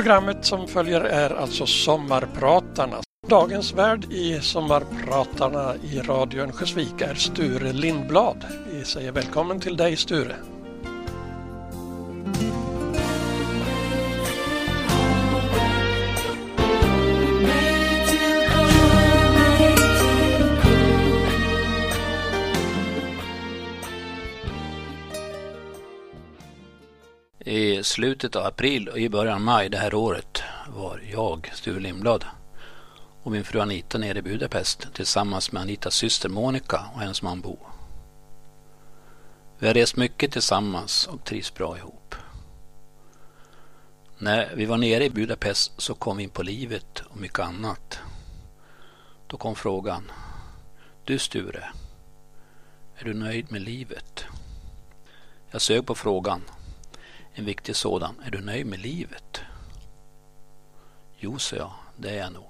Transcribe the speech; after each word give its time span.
Programmet 0.00 0.44
som 0.44 0.68
följer 0.68 1.00
är 1.00 1.30
alltså 1.30 1.66
Sommarpratarna. 1.66 2.96
Dagens 3.28 3.72
värd 3.74 4.12
i 4.12 4.40
Sommarpratarna 4.40 5.74
i 5.82 6.00
Radio 6.00 6.42
Örnsköldsvik 6.42 7.00
är 7.00 7.14
Sture 7.14 7.72
Lindblad. 7.72 8.44
Vi 8.72 8.84
säger 8.84 9.12
välkommen 9.12 9.60
till 9.60 9.76
dig 9.76 9.96
Sture. 9.96 10.36
I 27.80 27.84
slutet 27.84 28.36
av 28.36 28.46
april 28.46 28.88
och 28.88 28.98
i 28.98 29.08
början 29.08 29.34
av 29.34 29.40
maj 29.40 29.68
det 29.68 29.78
här 29.78 29.94
året 29.94 30.42
var 30.68 31.02
jag, 31.12 31.50
Sture 31.54 31.80
Lindblad, 31.80 32.24
och 33.22 33.32
min 33.32 33.44
fru 33.44 33.60
Anita 33.60 33.98
nere 33.98 34.18
i 34.18 34.22
Budapest 34.22 34.94
tillsammans 34.94 35.52
med 35.52 35.62
Anitas 35.62 35.94
syster 35.94 36.28
Monica 36.28 36.90
och 36.94 37.00
hennes 37.00 37.22
man 37.22 37.40
Bo. 37.40 37.58
Vi 39.58 39.66
har 39.66 39.74
rest 39.74 39.96
mycket 39.96 40.32
tillsammans 40.32 41.06
och 41.06 41.24
trivs 41.24 41.54
bra 41.54 41.78
ihop. 41.78 42.14
När 44.18 44.52
vi 44.54 44.66
var 44.66 44.76
nere 44.76 45.04
i 45.04 45.10
Budapest 45.10 45.72
så 45.76 45.94
kom 45.94 46.16
vi 46.16 46.22
in 46.22 46.30
på 46.30 46.42
livet 46.42 47.02
och 47.08 47.16
mycket 47.16 47.40
annat. 47.40 47.98
Då 49.26 49.36
kom 49.36 49.54
frågan. 49.54 50.10
Du 51.04 51.18
Sture, 51.18 51.64
är 52.96 53.04
du 53.04 53.14
nöjd 53.14 53.52
med 53.52 53.62
livet? 53.62 54.24
Jag 55.50 55.60
sög 55.60 55.86
på 55.86 55.94
frågan 55.94 56.42
en 57.34 57.44
viktig 57.44 57.76
sådan. 57.76 58.14
Är 58.24 58.30
du 58.30 58.40
nöjd 58.40 58.66
med 58.66 58.78
livet? 58.78 59.40
Jo, 61.18 61.38
sa 61.38 61.56
jag, 61.56 61.72
det 61.96 62.10
är 62.10 62.18
jag 62.18 62.32
nog. 62.32 62.46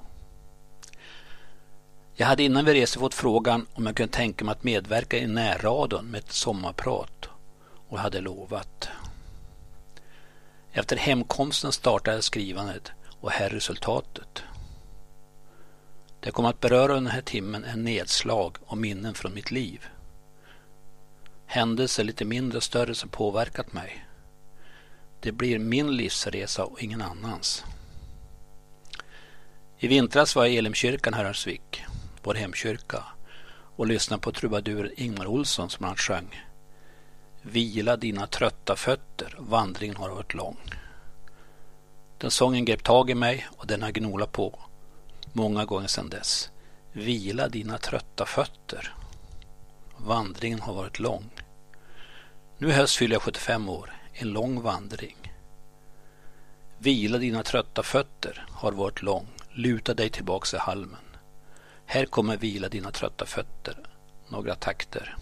Jag 2.15 2.27
hade 2.27 2.43
innan 2.43 2.65
vi 2.65 2.75
reste 2.75 2.99
fått 2.99 3.15
frågan 3.15 3.67
om 3.75 3.87
jag 3.87 3.97
kunde 3.97 4.13
tänka 4.13 4.45
mig 4.45 4.53
att 4.53 4.65
medverka 4.65 5.19
i 5.19 5.27
närradion 5.27 6.05
med 6.05 6.19
ett 6.19 6.33
sommarprat 6.33 7.29
och 7.89 7.99
jag 7.99 8.03
hade 8.03 8.21
lovat. 8.21 8.89
Efter 10.73 10.97
hemkomsten 10.97 11.73
startade 11.73 12.23
skrivandet 12.23 12.93
och 13.21 13.31
här 13.31 13.51
resultatet. 13.51 14.43
Det 16.21 16.31
kommer 16.31 16.49
att 16.49 16.61
beröra 16.61 16.95
den 16.95 17.07
här 17.07 17.23
timmen 17.23 17.65
en 17.65 17.85
nedslag 17.85 18.57
och 18.67 18.79
minnen 18.79 19.15
från 19.15 19.35
mitt 19.35 19.51
liv. 19.51 19.87
Händelser 21.47 22.05
lite 22.05 22.25
mindre 22.25 22.57
och 22.57 22.63
större 22.63 22.95
som 22.95 23.09
påverkat 23.09 23.73
mig. 23.73 24.07
Det 25.23 25.33
blir 25.33 25.59
min 25.59 25.97
livsresa 25.97 26.65
och 26.65 26.83
ingen 26.83 27.03
annans. 27.03 27.65
I 29.79 29.89
vintras 29.89 30.37
var 30.37 30.45
jag 30.45 30.55
i 30.55 30.59
Elimkyrkan 30.59 31.15
här 31.15 31.25
i 31.25 31.27
Örnsköldsvik, 31.27 31.85
vår 32.23 32.35
hemkyrka, 32.35 33.05
och 33.77 33.87
lyssnade 33.87 34.23
på 34.23 34.33
trubaduren 34.33 34.93
Ingmar 34.97 35.27
Olsson 35.27 35.71
som 35.71 35.85
han 35.85 35.97
sjöng. 35.97 36.45
Vila 37.43 37.97
dina 37.97 38.27
trötta 38.27 38.77
fötter, 38.77 39.35
vandringen 39.39 39.97
har 39.97 40.09
varit 40.09 40.35
lång. 40.35 40.57
Den 42.19 42.31
sången 42.31 42.65
grep 42.65 42.85
tag 42.85 43.11
i 43.11 43.15
mig 43.15 43.47
och 43.57 43.67
den 43.67 43.83
har 43.83 43.91
gnolat 43.91 44.33
på 44.33 44.59
många 45.33 45.65
gånger 45.65 45.87
sedan 45.87 46.09
dess. 46.09 46.51
Vila 46.93 47.49
dina 47.49 47.79
trötta 47.79 48.27
fötter. 48.27 48.95
Vandringen 49.97 50.61
har 50.61 50.75
varit 50.75 50.99
lång. 50.99 51.31
Nu 52.59 52.69
i 52.69 52.73
höst 52.73 52.97
fyller 52.97 53.15
jag 53.15 53.23
75 53.23 53.69
år 53.69 54.00
en 54.13 54.29
lång 54.29 54.63
vandring. 54.63 55.33
Vila 56.79 57.19
dina 57.19 57.43
trötta 57.43 57.83
fötter 57.83 58.47
har 58.51 58.73
varit 58.73 59.03
lång. 59.03 59.27
Luta 59.53 59.95
dig 59.95 60.11
tillbaks 60.11 60.55
i 60.55 60.57
halmen. 60.57 61.01
Här 61.87 62.05
kommer 62.05 62.37
vila 62.37 62.69
dina 62.69 62.91
trötta 62.91 63.27
fötter. 63.27 63.77
Några 64.29 64.55
takter. 64.55 65.17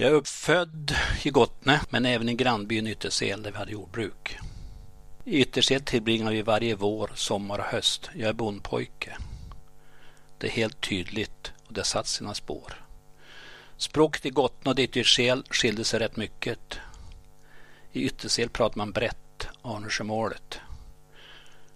Jag 0.00 0.10
är 0.10 0.14
uppfödd 0.14 0.96
i 1.22 1.30
Gottne, 1.30 1.80
men 1.90 2.06
även 2.06 2.28
i 2.28 2.34
grannbyn 2.34 2.86
Yttersel 2.86 3.42
där 3.42 3.50
vi 3.50 3.56
hade 3.56 3.72
jordbruk. 3.72 4.38
I 5.24 5.40
Yttersel 5.40 5.80
tillbringar 5.80 6.30
vi 6.30 6.42
varje 6.42 6.74
vår, 6.74 7.10
sommar 7.14 7.58
och 7.58 7.64
höst. 7.64 8.10
Jag 8.14 8.28
är 8.28 8.32
bondpojke. 8.32 9.16
Det 10.38 10.46
är 10.46 10.50
helt 10.50 10.80
tydligt 10.80 11.52
och 11.66 11.72
det 11.72 11.80
har 11.80 11.84
satt 11.84 12.06
sina 12.06 12.34
spår. 12.34 12.86
Språket 13.76 14.26
i 14.26 14.30
Gottne 14.30 14.70
och 14.70 14.78
Yttersel 14.78 15.44
skilde 15.50 15.84
sig 15.84 16.00
rätt 16.00 16.16
mycket. 16.16 16.78
I 17.92 18.02
Yttersel 18.02 18.48
pratar 18.48 18.76
man 18.76 18.92
brett, 18.92 19.48
Arnesjömålet. 19.62 20.60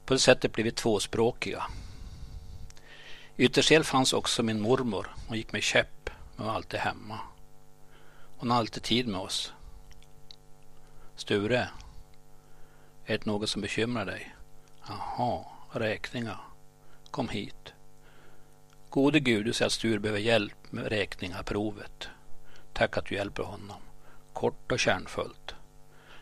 På 0.05 0.15
det 0.15 0.21
sättet 0.21 0.53
blev 0.53 0.65
vi 0.65 0.73
tvåspråkiga. 0.73 1.63
I 3.37 3.45
Yttersel 3.45 3.85
fanns 3.85 4.13
också 4.13 4.43
min 4.43 4.61
mormor. 4.61 5.15
Hon 5.29 5.37
gick 5.37 5.53
med 5.53 5.63
käpp, 5.63 6.11
men 6.37 6.47
var 6.47 6.55
alltid 6.55 6.81
hemma. 6.81 7.19
Hon 8.43 8.51
har 8.51 8.59
alltid 8.59 8.83
tid 8.83 9.09
med 9.09 9.21
oss. 9.21 9.53
Sture, 11.17 11.69
är 13.07 13.19
det 13.19 13.27
något 13.27 13.51
som 13.51 13.63
bekymrar 13.63 14.07
dig? 14.07 14.35
Jaha, 14.89 15.45
räkningar. 15.71 16.41
Kom 17.11 17.29
hit. 17.29 17.73
Gode 18.91 19.21
Gud, 19.21 19.45
du 19.45 19.53
säger 19.53 19.67
att 19.67 19.73
Sture 19.73 19.99
behöver 19.99 20.21
hjälp 20.21 20.73
med 20.73 20.87
räkningar, 20.87 21.43
provet. 21.43 22.09
Tack 22.73 22.97
att 22.97 23.07
du 23.07 23.15
hjälper 23.15 23.43
honom. 23.43 23.83
Kort 24.33 24.73
och 24.73 24.79
kärnfullt. 24.79 25.55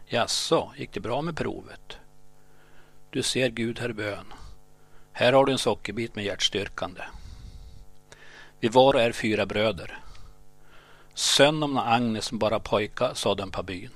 Jaså, 0.06 0.72
gick 0.76 0.92
det 0.92 1.00
bra 1.00 1.22
med 1.22 1.37
provet? 1.37 1.98
Du 3.10 3.22
ser 3.22 3.48
Gud 3.48 3.78
herr 3.78 3.92
bön. 3.92 4.32
Här 5.12 5.32
har 5.32 5.44
du 5.44 5.52
en 5.52 5.58
sockerbit 5.58 6.14
med 6.14 6.25
hjärtstyrkande. 6.25 7.02
Vi 8.58 8.69
var 8.69 8.94
och 8.94 9.00
är 9.00 9.12
fyra 9.12 9.47
bröder. 9.47 10.00
Sönd 11.15 11.65
om 11.65 11.78
Agnes 11.78 12.25
som 12.25 12.38
bara 12.38 12.60
pojkar, 12.60 13.15
sa 13.15 13.34
den 13.34 13.50
på 13.50 13.62
byn. 13.62 13.91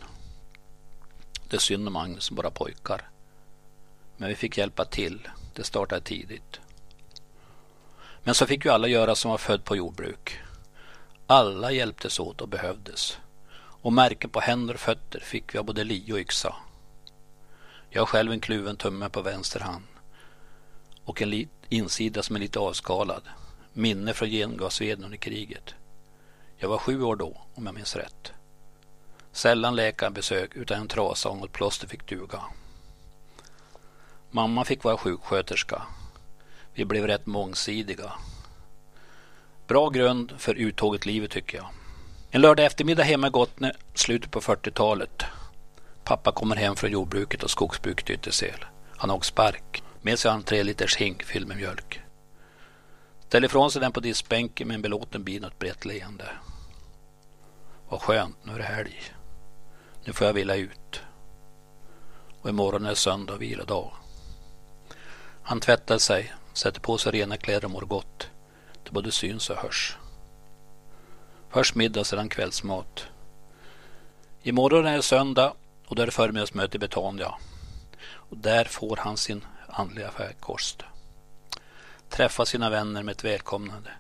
Det 1.48 1.56
är 1.56 1.60
synd 1.60 1.88
om 1.88 1.96
Agnes 1.96 2.24
som 2.24 2.36
bara 2.36 2.50
pojkar. 2.50 3.08
Men 4.16 4.28
vi 4.28 4.34
fick 4.34 4.58
hjälpa 4.58 4.84
till. 4.84 5.28
Det 5.54 5.64
startade 5.64 6.00
tidigt. 6.00 6.60
Men 8.22 8.34
så 8.34 8.46
fick 8.46 8.64
ju 8.64 8.70
alla 8.70 8.88
göra 8.88 9.14
som 9.14 9.30
var 9.30 9.38
född 9.38 9.64
på 9.64 9.76
jordbruk. 9.76 10.38
Alla 11.26 11.72
hjälptes 11.72 12.20
åt 12.20 12.40
och 12.40 12.48
behövdes. 12.48 13.18
Och 13.56 13.92
märken 13.92 14.30
på 14.30 14.40
händer 14.40 14.74
och 14.74 14.80
fötter 14.80 15.20
fick 15.20 15.54
vi 15.54 15.58
av 15.58 15.64
både 15.64 15.84
li 15.84 16.12
och 16.12 16.18
yxa. 16.18 16.54
Jag 17.90 18.00
har 18.00 18.06
själv 18.06 18.32
en 18.32 18.40
kluven 18.40 18.76
tumme 18.76 19.08
på 19.08 19.22
vänster 19.22 19.60
hand. 19.60 19.84
Och 21.04 21.22
en 21.22 21.48
insida 21.68 22.22
som 22.22 22.36
är 22.36 22.40
lite 22.40 22.58
avskalad. 22.58 23.22
Minne 23.72 24.14
från 24.14 24.28
gengasveden 24.28 25.04
under 25.04 25.18
kriget. 25.18 25.74
Jag 26.64 26.68
var 26.68 26.78
sju 26.78 27.02
år 27.02 27.16
då, 27.16 27.36
om 27.54 27.66
jag 27.66 27.74
minns 27.74 27.96
rätt. 27.96 28.32
Sällan 29.32 29.76
läkarbesök 29.76 30.56
utan 30.56 30.80
en 30.80 30.88
trasa 30.88 31.28
och 31.28 31.36
något 31.36 31.52
plåster 31.52 31.88
fick 31.88 32.06
duga. 32.06 32.42
Mamma 34.30 34.64
fick 34.64 34.84
vara 34.84 34.96
sjuksköterska. 34.96 35.82
Vi 36.74 36.84
blev 36.84 37.06
rätt 37.06 37.26
mångsidiga. 37.26 38.12
Bra 39.66 39.88
grund 39.88 40.32
för 40.38 40.54
uttåget 40.54 41.06
livet 41.06 41.30
tycker 41.30 41.58
jag. 41.58 41.66
En 42.30 42.40
lördag 42.40 42.66
eftermiddag 42.66 43.02
hemma 43.02 43.26
i 43.26 43.30
Gottne, 43.30 43.72
slutet 43.94 44.30
på 44.30 44.40
40-talet. 44.40 45.24
Pappa 46.04 46.32
kommer 46.32 46.56
hem 46.56 46.76
från 46.76 46.90
jordbruket 46.90 47.42
och 47.42 47.50
skogsbruket 47.50 48.10
i 48.10 48.12
Yttersel. 48.12 48.64
Han 48.96 49.10
har 49.10 49.16
åkt 49.16 49.26
spark. 49.26 49.82
Med 50.02 50.18
sig 50.18 50.28
har 50.28 50.34
han 50.34 50.42
tre 50.42 50.62
liters 50.62 50.96
hink 50.96 51.22
fylld 51.22 51.48
med 51.48 51.56
mjölk. 51.56 52.00
Ställer 53.28 53.46
ifrån 53.46 53.70
sig 53.70 53.80
den 53.80 53.92
på 53.92 54.00
diskbänken 54.00 54.68
med 54.68 54.74
en 54.74 54.82
belåten 54.82 55.24
bin 55.24 55.44
och 55.44 55.50
ett 55.50 55.58
brett 55.58 55.84
leende. 55.84 56.24
Vad 57.88 58.00
skönt, 58.00 58.36
nu 58.42 58.52
är 58.52 58.58
det 58.58 58.64
helg. 58.64 59.00
Nu 60.04 60.12
får 60.12 60.26
jag 60.26 60.34
vila 60.34 60.54
ut. 60.54 61.02
Och 62.40 62.50
imorgon 62.50 62.84
är 62.84 62.90
det 62.90 62.96
söndag 62.96 63.32
och 63.32 63.42
vilodag. 63.42 63.92
Han 65.42 65.60
tvättar 65.60 65.98
sig, 65.98 66.34
sätter 66.52 66.80
på 66.80 66.98
sig 66.98 67.12
rena 67.12 67.36
kläder 67.36 67.64
och 67.64 67.70
mår 67.70 67.82
gott. 67.82 68.30
Det 68.84 68.90
både 68.90 69.12
syns 69.12 69.50
och 69.50 69.56
hörs. 69.56 69.96
Först 71.50 71.74
middag, 71.74 72.04
sedan 72.04 72.28
kvällsmat. 72.28 73.06
Imorgon 74.42 74.86
är 74.86 74.96
det 74.96 75.02
söndag 75.02 75.52
och 75.86 75.96
då 75.96 76.02
är 76.02 76.06
det 76.06 76.12
förmiddagsmöte 76.12 76.76
i 76.76 76.80
Betania. 76.80 77.34
Och 78.06 78.36
där 78.36 78.64
får 78.64 78.96
han 78.96 79.16
sin 79.16 79.44
andliga 79.66 80.10
färdkost. 80.10 80.82
Träffa 82.08 82.46
sina 82.46 82.70
vänner 82.70 83.02
med 83.02 83.12
ett 83.12 83.24
välkomnande. 83.24 83.90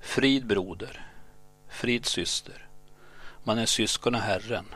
Frid 0.00 0.46
broder, 0.46 1.06
frid 1.68 2.06
syster. 2.06 2.65
Man 3.46 3.58
är 3.58 3.66
syskon 3.66 4.14
och 4.14 4.20
Herren. 4.20 4.66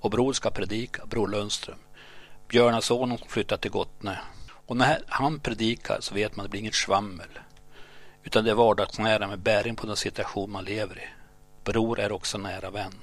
Och 0.00 0.10
bror 0.10 0.32
ska 0.32 0.50
predika, 0.50 1.06
bror 1.06 1.28
Lundström. 1.28 1.78
Björnasonen 2.48 3.18
flyttat 3.28 3.60
till 3.60 3.70
Gottne. 3.70 4.18
Och 4.66 4.76
när 4.76 5.02
han 5.08 5.40
predikar 5.40 5.98
så 6.00 6.14
vet 6.14 6.36
man 6.36 6.44
att 6.44 6.46
det 6.46 6.50
blir 6.50 6.60
inget 6.60 6.74
svammel. 6.74 7.28
Utan 8.22 8.44
det 8.44 8.50
är 8.50 8.54
vardagsnära 8.54 9.26
med 9.26 9.38
bäring 9.38 9.76
på 9.76 9.86
den 9.86 9.96
situation 9.96 10.50
man 10.50 10.64
lever 10.64 10.98
i. 10.98 11.08
Bror 11.64 12.00
är 12.00 12.12
också 12.12 12.38
nära 12.38 12.70
vän. 12.70 12.94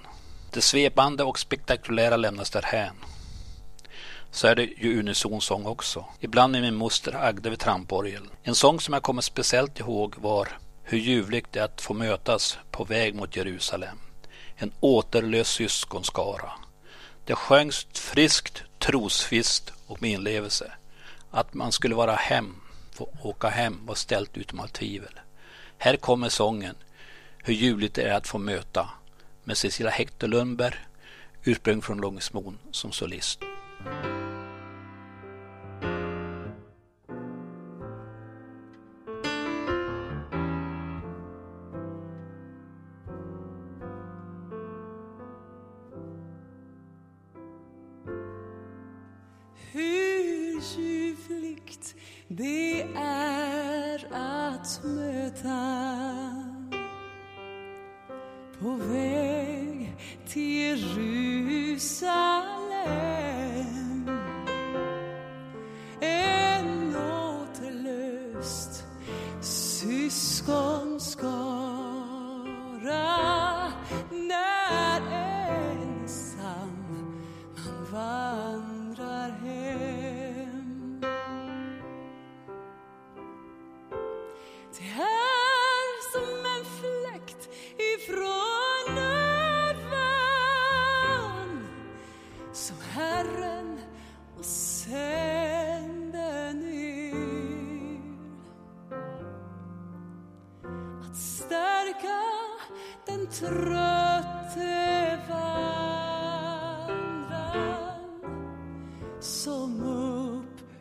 Det 0.54 0.62
svepande 0.62 1.24
och 1.24 1.40
spektakulära 1.40 2.18
lämnas 2.18 2.50
därhän. 2.50 2.96
Så 4.32 4.48
är 4.48 4.56
det 4.56 4.64
ju 4.64 5.00
unisonsång 5.00 5.66
också. 5.66 6.06
Ibland 6.20 6.52
med 6.52 6.62
min 6.62 6.76
moster 6.76 7.16
Agda 7.26 7.50
vid 7.50 7.60
tramporgeln. 7.60 8.30
En 8.44 8.56
sång 8.56 8.80
som 8.80 8.94
jag 8.94 9.04
kommer 9.04 9.22
speciellt 9.22 9.80
ihåg 9.80 10.16
var 10.18 10.58
hur 10.84 10.98
ljuvligt 10.98 11.52
det 11.52 11.60
är 11.60 11.64
att 11.64 11.82
få 11.82 11.94
mötas 11.94 12.58
på 12.72 12.84
väg 12.84 13.16
mot 13.16 13.36
Jerusalem. 13.36 13.98
En 14.56 14.72
återlös 14.80 15.48
syskonskara. 15.48 16.52
Det 17.26 17.36
sjöngs 17.36 17.88
friskt, 17.94 18.64
trosfist 18.80 19.74
och 19.88 20.02
med 20.02 20.12
inlevelse. 20.12 20.72
Att 21.32 21.54
man 21.54 21.72
skulle 21.72 21.96
vara 21.96 22.16
hem, 22.16 22.56
få 22.92 23.10
åka 23.22 23.50
hem 23.50 23.86
var 23.86 23.96
ställt 23.96 24.38
utom 24.38 24.60
allt 24.60 24.74
tvivel. 24.74 25.20
Här 25.78 25.96
kommer 25.96 26.30
sången 26.30 26.76
Hur 27.44 27.54
ljuvligt 27.54 27.94
det 27.94 28.02
är 28.02 28.14
att 28.14 28.28
få 28.28 28.38
möta 28.38 28.90
med 29.44 29.58
Cecilia 29.58 29.92
Hector 29.92 30.28
Lundberg, 30.28 30.76
ursprung 31.44 31.82
från 31.82 31.98
Långesmon 31.98 32.58
som 32.72 32.92
solist. 32.92 33.40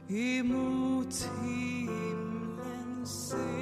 Upp 0.05 0.11
emot 0.11 1.31
himlen 1.43 3.07
ser. 3.07 3.37
Det 3.39 3.54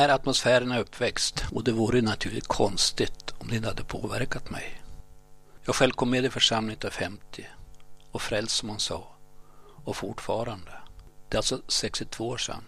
här 0.00 0.08
atmosfären 0.08 0.70
är 0.70 0.76
jag 0.76 0.82
uppväxt 0.82 1.44
och 1.52 1.64
det 1.64 1.72
vore 1.72 2.02
naturligt 2.02 2.46
konstigt 2.46 3.34
om 3.38 3.48
det 3.48 3.56
inte 3.56 3.68
hade 3.68 3.84
påverkat 3.84 4.50
mig. 4.50 4.82
Jag 5.64 5.74
själv 5.74 5.92
kom 5.92 6.10
med 6.10 6.24
i 6.24 6.30
församlingen 6.30 6.78
1950 6.78 7.46
och 8.10 8.22
frälst 8.22 8.56
som 8.56 8.68
man 8.68 8.78
sa 8.78 9.08
och 9.84 9.96
fortfarande. 9.96 10.72
Det 11.28 11.34
är 11.34 11.38
alltså 11.38 11.62
62 11.68 12.28
år 12.28 12.36
sedan. 12.36 12.64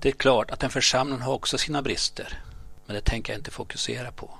Det 0.00 0.08
är 0.08 0.12
klart 0.12 0.50
att 0.50 0.62
en 0.62 0.70
församling 0.70 1.20
har 1.20 1.32
också 1.32 1.58
sina 1.58 1.82
brister, 1.82 2.42
men 2.86 2.94
det 2.94 3.04
tänker 3.04 3.32
jag 3.32 3.40
inte 3.40 3.50
fokusera 3.50 4.12
på. 4.12 4.38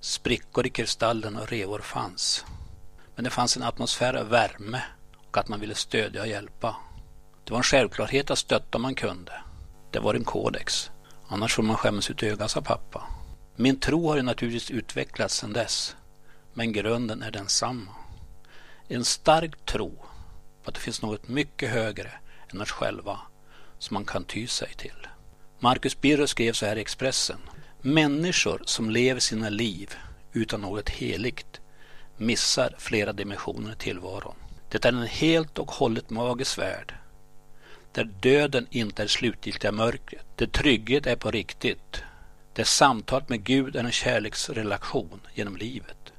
Sprickor 0.00 0.66
i 0.66 0.70
kristallen 0.70 1.36
och 1.36 1.48
revor 1.48 1.78
fanns. 1.78 2.44
Men 3.14 3.24
det 3.24 3.30
fanns 3.30 3.56
en 3.56 3.62
atmosfär 3.62 4.14
av 4.14 4.28
värme 4.28 4.82
och 5.28 5.38
att 5.38 5.48
man 5.48 5.60
ville 5.60 5.74
stödja 5.74 6.20
och 6.20 6.28
hjälpa. 6.28 6.76
Det 7.44 7.50
var 7.50 7.58
en 7.58 7.62
självklarhet 7.62 8.30
att 8.30 8.38
stötta 8.38 8.78
om 8.78 8.82
man 8.82 8.94
kunde. 8.94 9.32
Det 9.90 9.98
var 9.98 10.14
en 10.14 10.24
kodex. 10.24 10.90
Annars 11.28 11.54
får 11.54 11.62
man 11.62 11.76
skämmas 11.76 12.10
ut 12.10 12.22
i 12.22 12.28
ögat, 12.28 12.50
sa 12.50 12.60
pappa. 12.60 13.02
Min 13.56 13.80
tro 13.80 14.08
har 14.08 14.16
ju 14.16 14.22
naturligtvis 14.22 14.70
utvecklats 14.70 15.36
sedan 15.36 15.52
dess. 15.52 15.96
Men 16.54 16.72
grunden 16.72 17.22
är 17.22 17.30
densamma. 17.30 17.92
En 18.88 19.04
stark 19.04 19.66
tro 19.66 19.90
på 20.62 20.68
att 20.68 20.74
det 20.74 20.80
finns 20.80 21.02
något 21.02 21.28
mycket 21.28 21.70
högre 21.70 22.10
än 22.52 22.60
oss 22.60 22.70
själva 22.70 23.20
som 23.78 23.94
man 23.94 24.04
kan 24.04 24.24
ty 24.24 24.46
sig 24.46 24.74
till. 24.76 25.06
Marcus 25.58 26.00
Birro 26.00 26.26
skrev 26.26 26.52
så 26.52 26.66
här 26.66 26.76
i 26.76 26.80
Expressen. 26.80 27.38
Människor 27.80 28.62
som 28.64 28.90
lever 28.90 29.20
sina 29.20 29.48
liv 29.48 29.94
utan 30.32 30.60
något 30.60 30.88
heligt 30.88 31.60
missar 32.16 32.74
flera 32.78 33.12
dimensioner 33.12 33.72
i 33.72 33.76
tillvaron. 33.76 34.36
Det 34.68 34.84
är 34.84 34.88
en 34.88 35.06
helt 35.06 35.58
och 35.58 35.70
hållet 35.70 36.10
magisk 36.10 36.58
värld 36.58 36.94
där 37.96 38.04
döden 38.04 38.66
inte 38.70 39.02
är 39.02 39.06
slutgiltiga 39.06 39.72
mörkret, 39.72 40.26
där 40.36 40.46
trygghet 40.46 41.06
är 41.06 41.16
på 41.16 41.30
riktigt, 41.30 42.02
där 42.52 42.64
samtalet 42.64 43.28
med 43.28 43.44
Gud 43.44 43.76
är 43.76 43.84
en 43.84 43.92
kärleksrelation 43.92 45.20
genom 45.34 45.56
livet. 45.56 46.12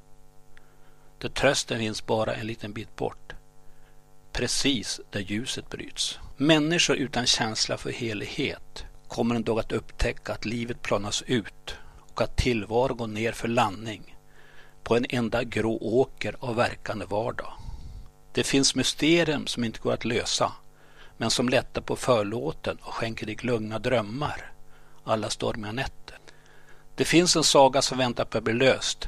Där 1.17 1.29
trösten 1.29 1.79
finns 1.79 2.05
bara 2.05 2.35
en 2.35 2.47
liten 2.47 2.73
bit 2.73 2.95
bort, 2.95 3.33
precis 4.31 5.01
där 5.09 5.19
ljuset 5.19 5.69
bryts. 5.69 6.19
Människor 6.37 6.95
utan 6.95 7.25
känsla 7.25 7.77
för 7.77 7.91
helighet 7.91 8.85
kommer 9.07 9.35
en 9.35 9.43
dag 9.43 9.59
att 9.59 9.71
upptäcka 9.71 10.33
att 10.33 10.45
livet 10.45 10.81
planas 10.81 11.23
ut 11.27 11.75
och 12.13 12.21
att 12.21 12.37
tillvaron 12.37 12.97
går 12.97 13.07
ner 13.07 13.31
för 13.31 13.47
landning 13.47 14.17
på 14.83 14.95
en 14.95 15.05
enda 15.09 15.43
grå 15.43 15.77
åker 15.81 16.35
av 16.39 16.55
verkande 16.55 17.05
vardag. 17.05 17.53
Det 18.31 18.43
finns 18.43 18.75
mysterium 18.75 19.47
som 19.47 19.63
inte 19.63 19.79
går 19.79 19.93
att 19.93 20.05
lösa 20.05 20.51
men 21.17 21.31
som 21.31 21.49
lättar 21.49 21.81
på 21.81 21.95
förlåten 21.95 22.77
och 22.81 22.93
skänker 22.93 23.25
dig 23.25 23.37
lugna 23.41 23.79
drömmar 23.79 24.51
alla 25.03 25.29
stormiga 25.29 25.71
nätter. 25.71 26.19
Det 26.95 27.05
finns 27.05 27.35
en 27.35 27.43
saga 27.43 27.81
som 27.81 27.97
väntar 27.97 28.25
på 28.25 28.37
att 28.37 28.43
bli 28.43 28.53
löst 28.53 29.07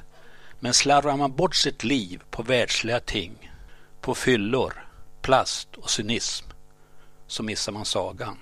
men 0.59 0.73
slarvar 0.73 1.17
man 1.17 1.35
bort 1.35 1.55
sitt 1.55 1.83
liv 1.83 2.21
på 2.31 2.43
världsliga 2.43 2.99
ting, 2.99 3.51
på 4.01 4.15
fyllor, 4.15 4.87
plast 5.21 5.75
och 5.75 5.89
cynism 5.89 6.45
så 7.29 7.43
missar 7.43 7.71
man 7.71 7.85
sagan. 7.85 8.37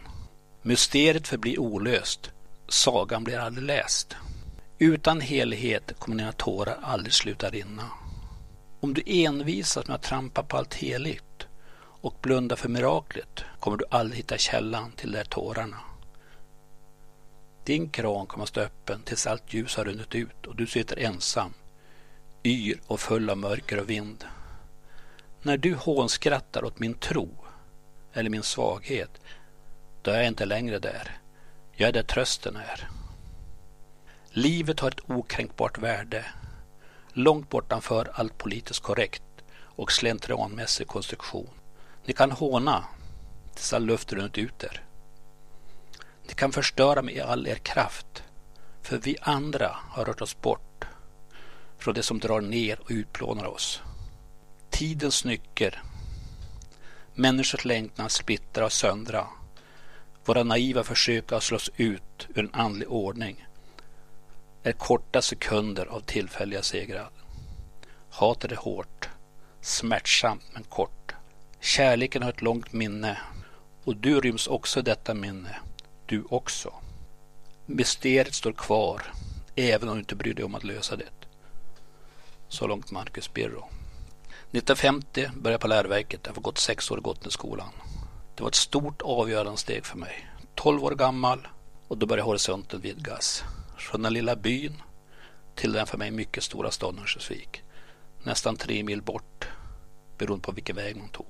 Mysteriet 0.62 1.28
förblir 1.28 1.60
olöst. 1.60 2.32
Sagan 2.68 3.24
blir 3.24 3.40
aldrig 3.40 3.66
läst. 3.68 4.16
Utan 4.80 5.22
helighet 5.22 6.00
kommer 6.00 6.18
dina 6.18 6.32
tårar 6.32 6.78
aldrig 6.82 7.14
sluta 7.14 7.50
rinna. 7.50 7.84
Om 8.80 8.94
du 8.94 9.04
envisas 9.06 9.88
med 9.88 9.96
att 9.96 10.04
trampa 10.04 10.44
på 10.44 10.58
allt 10.58 10.74
heligt 10.74 11.47
och 12.02 12.16
blunda 12.22 12.56
för 12.56 12.70
miraklet 12.70 13.44
kommer 13.60 13.78
du 13.78 13.86
aldrig 13.90 14.18
hitta 14.18 14.38
källan 14.38 14.92
till 14.92 15.12
de 15.12 15.18
där 15.18 15.26
tårarna. 15.26 15.78
Din 17.64 17.90
kran 17.90 18.26
kommer 18.26 18.44
att 18.44 18.50
stå 18.50 18.62
öppen 18.62 19.02
tills 19.02 19.28
allt 19.28 19.54
ljus 19.54 19.76
har 19.76 19.86
runnit 19.86 20.16
ut 20.16 20.46
och 20.46 20.56
du 20.56 20.68
sitter 20.68 21.00
ensam, 21.00 21.54
yr 22.44 22.82
och 22.88 23.00
full 23.00 23.30
av 23.30 23.38
mörker 23.38 23.80
och 23.80 23.90
vind. 23.90 24.26
När 25.42 25.58
du 25.58 25.74
hånskrattar 25.74 26.64
åt 26.64 26.80
min 26.80 26.94
tro 26.94 27.30
eller 28.14 28.30
min 28.30 28.44
svaghet, 28.44 29.22
då 30.02 30.12
är 30.12 30.18
jag 30.18 30.28
inte 30.28 30.46
längre 30.46 30.80
där. 30.80 31.18
Jag 31.72 31.90
är 31.90 31.94
där 31.94 32.04
trösten 32.04 32.56
är. 32.56 32.90
Livet 34.30 34.80
har 34.80 34.92
ett 34.92 35.10
okränkbart 35.10 35.78
värde, 35.78 36.26
långt 37.14 37.50
bortanför 37.50 38.10
allt 38.14 38.38
politiskt 38.38 38.84
korrekt 38.84 39.24
och 39.60 39.92
slentrianmässig 39.92 40.88
konstruktion. 40.88 41.57
Ni 42.08 42.14
kan 42.14 42.32
håna 42.32 42.84
tills 43.54 43.74
all 43.74 43.86
luft 43.86 44.14
runnit 44.14 44.38
ut 44.38 44.64
er. 44.64 44.84
Ni 46.28 46.34
kan 46.34 46.52
förstöra 46.52 47.02
med 47.02 47.22
all 47.22 47.48
er 47.48 47.56
kraft, 47.56 48.24
för 48.82 48.98
vi 48.98 49.18
andra 49.22 49.76
har 49.90 50.06
rört 50.06 50.22
oss 50.22 50.42
bort 50.42 50.86
från 51.78 51.94
det 51.94 52.04
som 52.04 52.20
drar 52.20 52.42
ner 52.42 52.80
och 52.80 52.92
utplånar 52.92 53.46
oss. 53.46 53.82
Tidens 54.70 55.26
nycker 55.26 55.84
Människors 57.14 57.66
längtan 57.66 58.10
splittra 58.10 58.66
och 58.66 58.72
söndra. 58.72 59.28
Våra 60.26 60.44
naiva 60.44 60.84
försök 60.84 61.32
att 61.32 61.44
slås 61.44 61.72
ut 61.76 62.28
ur 62.30 62.40
en 62.40 62.54
andlig 62.54 62.92
ordning 62.92 63.46
är 64.64 64.72
korta 64.72 65.22
sekunder 65.22 65.86
av 65.86 66.00
tillfälliga 66.00 66.62
segrar. 66.62 67.10
Hatet 68.10 68.52
är 68.52 68.56
hårt, 68.56 69.10
smärtsamt 69.62 70.44
men 70.54 70.64
kort. 70.64 70.97
Kärleken 71.68 72.24
har 72.24 72.30
ett 72.30 72.42
långt 72.42 72.74
minne 72.74 73.18
och 73.84 73.96
du 73.96 74.22
ryms 74.22 74.48
också 74.48 74.80
i 74.80 74.84
detta 74.84 75.14
minne, 75.14 75.56
du 76.06 76.24
också. 76.30 76.74
Mysteriet 77.66 78.34
står 78.34 78.52
kvar, 78.52 79.02
även 79.56 79.90
om 79.90 79.96
du 79.96 80.00
inte 80.00 80.16
bryr 80.16 80.34
dig 80.34 80.46
om 80.46 80.56
att 80.56 80.64
lösa 80.64 80.96
det. 80.96 81.28
Så 82.48 82.68
långt 82.68 82.92
Marcus 82.92 83.34
Birro. 83.34 83.70
1950 84.52 85.30
började 85.36 85.54
jag 85.54 85.62
på 85.62 85.68
läroverket. 85.68 86.22
Jag 86.24 86.34
har 86.34 86.42
gått 86.42 86.58
sex 86.58 86.92
år 86.92 86.98
i 86.98 87.02
Gottneskolan. 87.02 87.72
Det 88.36 88.44
var 88.44 88.50
ett 88.50 88.56
stort 88.56 89.02
avgörande 89.02 89.58
steg 89.58 89.86
för 89.86 89.98
mig. 89.98 90.28
12 90.56 90.84
år 90.84 90.96
gammal 90.96 91.48
och 91.88 91.98
då 91.98 92.06
började 92.06 92.28
horisonten 92.28 92.82
vidgas. 92.82 93.44
Från 93.78 94.02
den 94.02 94.14
lilla 94.14 94.36
byn 94.36 94.82
till 95.56 95.72
den 95.72 95.88
för 95.88 95.98
mig 95.98 96.12
mycket 96.12 96.44
stora 96.44 96.72
staden 96.72 97.00
Örnsköldsvik. 97.00 97.62
Nästan 98.24 98.56
tre 98.56 98.84
mil 98.84 99.02
bort 99.02 99.48
beroende 100.18 100.44
på 100.44 100.52
vilken 100.52 100.76
väg 100.76 100.96
man 100.96 101.10
tog. 101.10 101.26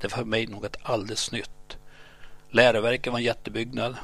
Det 0.00 0.12
var 0.12 0.18
för 0.18 0.24
mig 0.24 0.46
något 0.46 0.76
alldeles 0.82 1.32
nytt. 1.32 1.76
Läroverket 2.50 3.12
var 3.12 3.18
en 3.18 3.24
jättebyggnad 3.24 3.96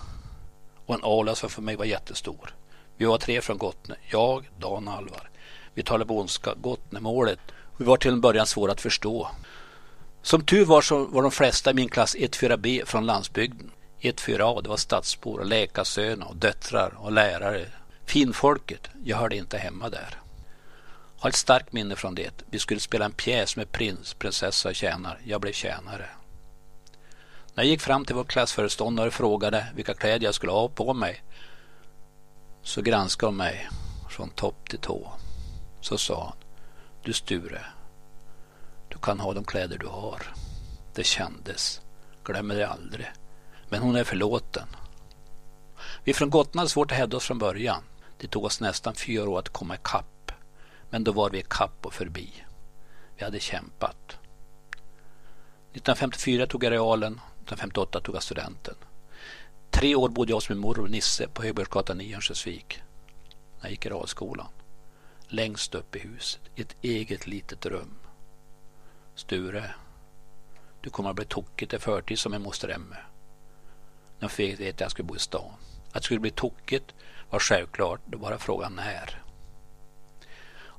och 0.87 0.95
en 0.95 1.05
aula 1.05 1.35
som 1.35 1.51
för 1.51 1.63
mig 1.63 1.77
var 1.77 1.85
jättestor. 1.85 2.55
Vi 2.97 3.05
var 3.05 3.19
tre 3.19 3.41
från 3.41 3.59
Gottne. 3.59 3.95
Jag, 4.11 4.51
Dan 4.59 4.89
och 4.89 4.95
Alvar. 4.95 5.31
Vi 5.75 5.83
talade 5.83 6.05
bondska, 6.05 6.55
Gottnemålet 6.55 7.41
vi 7.83 7.85
var 7.85 7.97
till 7.97 8.13
en 8.13 8.21
början 8.21 8.47
svåra 8.47 8.73
att 8.73 8.81
förstå. 8.81 9.29
Som 10.23 10.45
tur 10.45 10.65
var 10.65 10.81
så 10.81 11.05
var 11.05 11.23
de 11.23 11.31
flesta 11.31 11.71
i 11.71 11.75
min 11.75 11.89
klass 11.89 12.17
1-4B 12.17 12.85
från 12.85 13.07
landsbygden. 13.07 13.71
1-4A 14.01 14.63
det 14.63 14.69
var 14.69 14.77
stadsbor 14.77 15.41
och 15.41 15.47
läkarsöner 15.47 16.29
och 16.29 16.37
döttrar 16.37 16.95
och 16.97 17.13
lärare. 17.13 17.67
Finfolket, 18.07 18.89
jag 19.05 19.17
hörde 19.17 19.37
inte 19.37 19.59
hemma 19.59 19.89
där. 19.89 20.22
Har 21.23 21.29
ett 21.29 21.37
starkt 21.37 21.73
minne 21.73 21.97
från 21.97 22.15
det. 22.15 22.45
Vi 22.51 22.59
skulle 22.59 22.81
spela 22.81 23.05
en 23.05 23.13
pjäs 23.13 23.57
med 23.57 23.73
prins, 23.73 24.15
prinsessa 24.15 24.69
och 24.69 24.75
tjänare. 24.75 25.19
Jag 25.25 25.41
blev 25.41 25.53
tjänare. 25.53 26.09
När 27.55 27.65
jag 27.65 27.67
gick 27.67 27.81
fram 27.81 28.05
till 28.05 28.15
vår 28.15 28.25
klassföreståndare 28.25 29.07
och 29.07 29.15
frågade 29.15 29.67
vilka 29.75 29.95
kläder 29.95 30.25
jag 30.25 30.35
skulle 30.35 30.53
ha 30.53 30.69
på 30.69 30.95
mig 30.95 31.23
så 32.63 32.83
granskade 32.83 33.29
hon 33.29 33.37
mig 33.37 33.69
från 34.11 34.31
topp 34.31 34.69
till 34.69 34.79
tå. 34.79 35.13
Så 35.81 35.99
sa 35.99 36.25
hon, 36.25 36.37
du 37.03 37.13
Sture, 37.13 37.65
du 38.89 38.99
kan 38.99 39.21
ha 39.21 39.35
de 39.35 39.45
kläder 39.45 39.79
du 39.79 39.87
har. 39.87 40.23
Det 40.95 41.05
kändes. 41.05 41.81
Glömmer 42.25 42.55
det 42.55 42.69
aldrig. 42.69 43.13
Men 43.69 43.83
hon 43.83 43.97
är 43.97 44.05
förlåten. 44.05 44.67
Vi 46.05 46.15
från 46.15 46.31
Gotland 46.31 46.59
hade 46.59 46.71
svårt 46.71 46.91
att 46.93 46.99
hävda 46.99 47.17
oss 47.17 47.27
från 47.27 47.39
början. 47.39 47.83
Det 48.19 48.27
tog 48.27 48.45
oss 48.45 48.61
nästan 48.61 48.95
fyra 48.95 49.31
år 49.31 49.39
att 49.39 49.49
komma 49.49 49.75
ikapp. 49.75 50.12
Men 50.93 51.05
då 51.05 51.13
var 51.13 51.31
vi 51.31 51.39
ikapp 51.39 51.87
och 51.87 51.95
förbi. 51.95 52.45
Vi 53.17 53.25
hade 53.25 53.41
kämpat. 53.41 54.19
1954 55.73 56.47
tog 56.47 56.65
jag 56.65 56.71
realen, 56.71 57.13
1958 57.13 58.01
tog 58.01 58.15
jag 58.15 58.23
studenten. 58.23 58.75
Tre 59.71 59.95
år 59.95 60.09
bodde 60.09 60.31
jag 60.31 60.37
hos 60.37 60.49
min 60.49 60.59
morbror 60.59 60.89
Nisse 60.89 61.29
på 61.29 61.43
Högbergsgatan 61.43 61.99
9 61.99 62.11
i 62.11 62.15
Örnsköldsvik. 62.15 62.83
När 63.57 63.65
jag 63.65 63.71
gick 63.71 63.87
i 63.87 63.89
realskolan 63.89 64.49
längst 65.29 65.75
upp 65.75 65.97
i 65.97 65.99
huset 65.99 66.41
i 66.55 66.61
ett 66.61 66.77
eget 66.83 67.27
litet 67.27 67.67
rum. 67.67 67.99
Sture, 69.15 69.75
du 70.81 70.91
kommer 70.91 71.11
att 71.11 71.17
bli 71.17 71.25
tokigt 71.25 71.75
i 71.75 71.79
förtid 71.79 72.19
som 72.19 72.35
en 72.35 72.43
moster 72.43 72.69
Emme. 72.69 72.97
När 74.19 74.25
jag 74.25 74.31
fick 74.31 74.61
veta 74.61 74.75
att 74.75 74.81
jag 74.81 74.91
skulle 74.91 75.09
bo 75.09 75.17
i 75.17 75.19
stan. 75.19 75.53
Att 75.89 75.95
det 75.95 76.03
skulle 76.03 76.21
bli 76.21 76.31
tokigt 76.31 76.95
var 77.31 77.39
självklart, 77.39 78.01
det 78.07 78.17
var 78.17 78.31
bara 78.31 78.39
frågan 78.39 78.75
när. 78.75 79.22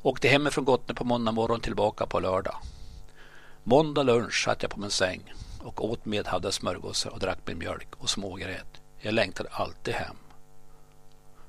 Åkte 0.04 0.28
hemifrån 0.28 0.66
Gottne 0.66 0.94
på 0.94 1.04
måndag 1.04 1.32
morgon 1.32 1.60
tillbaka 1.60 2.06
på 2.06 2.20
lördag. 2.20 2.56
Måndag 3.64 4.04
lunch 4.04 4.44
satt 4.44 4.62
jag 4.62 4.72
på 4.72 4.80
min 4.80 4.90
säng 4.90 5.34
och 5.60 5.86
åt 5.86 6.06
medhavda 6.06 6.52
smörgåsar 6.52 7.10
och 7.10 7.20
drack 7.20 7.38
min 7.46 7.58
mjölk 7.58 7.88
och 7.98 8.10
smågrät. 8.10 8.82
Jag 9.00 9.14
längtade 9.14 9.50
alltid 9.52 9.94
hem. 9.94 10.16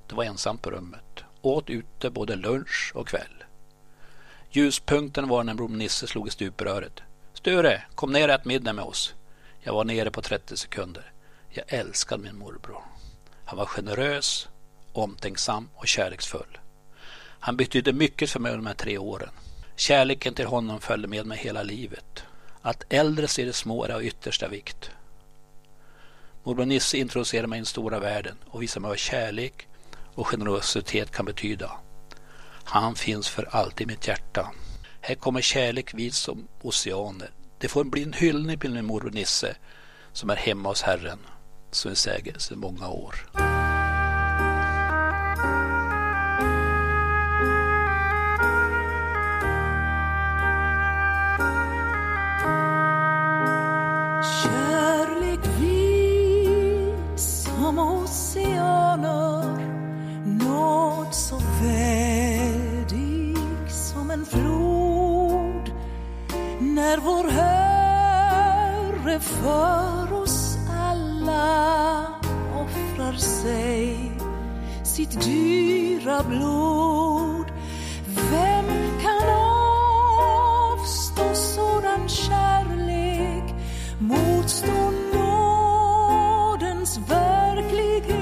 Det 0.07 0.15
var 0.15 0.25
ensamt 0.25 0.63
på 0.63 0.71
rummet. 0.71 1.25
Åt 1.43 1.71
ute 1.71 2.11
både 2.11 2.37
lunch 2.37 2.93
och 2.95 3.09
kväll. 3.09 3.45
Ljuspunkten 4.51 5.29
var 5.29 5.45
när 5.45 5.55
bror 5.55 5.69
Nisse 5.69 6.07
slog 6.07 6.29
i 6.29 6.31
stupröret. 6.31 7.01
Sture, 7.33 7.83
kom 7.95 8.13
ner 8.13 8.29
och 8.29 8.35
ät 8.35 8.45
middag 8.45 8.73
med 8.73 8.85
oss. 8.85 9.15
Jag 9.61 9.75
var 9.75 9.85
nere 9.85 10.11
på 10.11 10.23
30 10.23 10.57
sekunder. 10.57 11.13
Jag 11.51 11.65
älskade 11.69 12.23
min 12.23 12.39
morbror. 12.39 12.83
Han 13.45 13.59
var 13.59 13.67
generös, 13.67 14.49
omtänksam 14.93 15.69
och 15.75 15.87
kärleksfull. 15.87 16.59
Han 17.45 17.57
betydde 17.57 17.93
mycket 17.93 18.31
för 18.31 18.41
mig 18.41 18.53
under 18.53 18.63
de 18.63 18.67
här 18.67 18.75
tre 18.75 18.99
åren. 18.99 19.29
Kärleken 19.77 20.35
till 20.35 20.47
honom 20.47 20.81
följde 20.81 21.09
med 21.09 21.27
mig 21.27 21.39
hela 21.39 21.63
livet. 21.63 22.23
Att 22.63 22.85
äldre 22.89 23.29
ser 23.29 23.47
det 23.47 23.53
små 23.53 23.85
är 23.85 23.89
av 23.89 24.05
yttersta 24.05 24.49
vikt. 24.49 24.91
Morbror 26.45 26.65
Nisse 26.67 26.97
introducerade 26.97 27.49
mig 27.49 27.57
i 27.57 27.61
den 27.61 27.67
stora 27.67 27.99
världen 27.99 28.37
och 28.47 28.63
visade 28.63 28.81
mig 28.81 28.89
vad 28.89 28.99
kärlek 28.99 29.69
och 30.15 30.27
generositet 30.27 31.11
kan 31.11 31.25
betyda. 31.25 31.71
Han 32.65 32.95
finns 32.95 33.29
för 33.29 33.49
alltid 33.51 33.87
i 33.87 33.93
mitt 33.93 34.09
hjärta. 34.09 34.51
Här 35.01 35.15
kommer 35.15 35.41
kärlek 35.41 35.95
vid 35.95 36.15
som 36.15 36.49
oceaner. 36.63 37.31
Det 37.59 37.69
får 37.69 37.85
bli 37.85 38.03
en 38.03 38.13
hyllning 38.13 38.59
till 38.59 38.75
min 38.75 38.85
morbror 38.85 39.11
Nisse 39.11 39.57
som 40.13 40.31
är 40.31 40.37
hemma 40.37 40.69
hos 40.69 40.83
Herren, 40.83 41.19
som 41.71 41.91
vi 41.91 41.97
säger 41.97 42.39
sedan 42.39 42.59
många 42.59 42.89
år. 42.89 43.15
En 64.25 64.31
flod 64.31 65.73
När 66.61 66.99
vår 66.99 67.29
Herre 67.31 69.21
för 69.21 70.13
oss 70.23 70.57
alla 70.71 72.07
offrar 72.55 73.13
sig. 73.13 74.13
Sitt 74.85 75.21
dyra 75.25 76.23
blod 76.23 77.53
Vem 78.31 78.67
kan 79.03 79.29
avstå 80.73 81.35
sådan 81.35 82.09
kärlek? 82.09 83.55
Motstå 83.99 84.91
nådens 85.15 86.99
verklighet. 87.09 88.15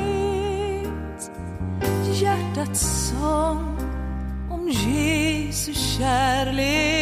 Hjärtats 2.21 3.09
sång. 3.09 3.62
Kärlek 6.03 7.02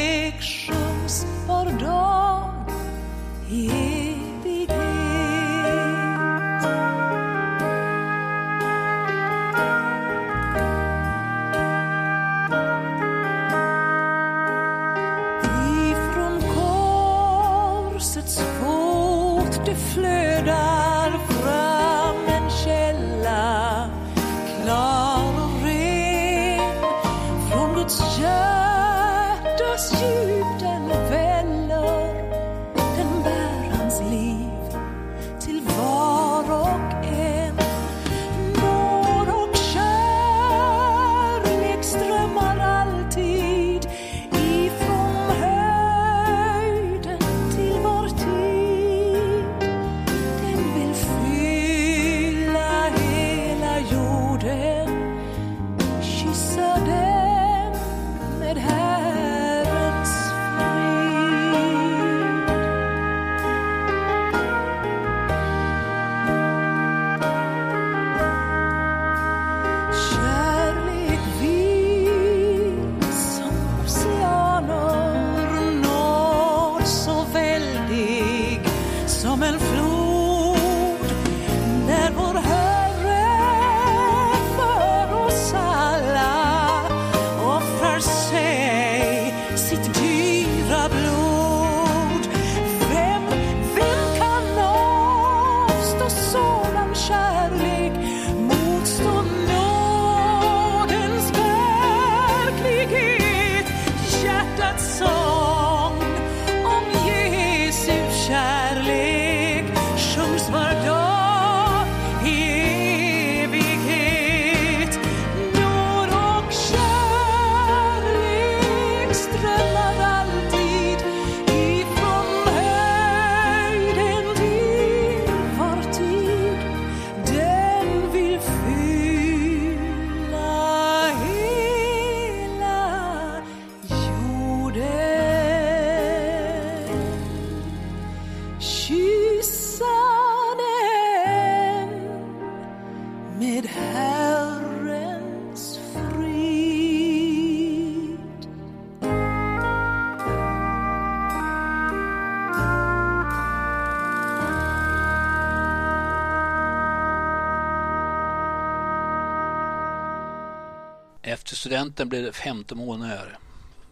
Efter 162.01 162.09
blev 162.09 162.23
det 162.23 162.33
femte 162.33 162.75
månader 162.75 163.39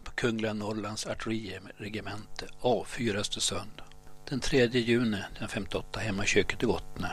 på 0.03 0.11
Kungliga 0.11 0.53
Norrlands 0.53 1.07
artilleriregemente 1.07 2.45
A4 2.61 3.15
Östersund. 3.15 3.81
Den 4.29 4.39
3 4.39 4.65
juni 4.65 5.17
1958 5.17 5.99
hemma 5.99 6.23
i 6.23 6.27
köket 6.27 6.63
i 6.63 6.65
Gottne. 6.65 7.11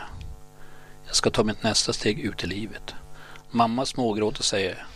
Jag 1.07 1.17
ska 1.17 1.31
ta 1.31 1.45
mitt 1.45 1.63
nästa 1.63 1.93
steg 1.93 2.21
ut 2.21 2.45
i 2.45 2.47
livet. 2.47 2.95
Mamma 3.51 3.87
smågråter 3.87 4.39
och 4.39 4.45
säger 4.45 4.87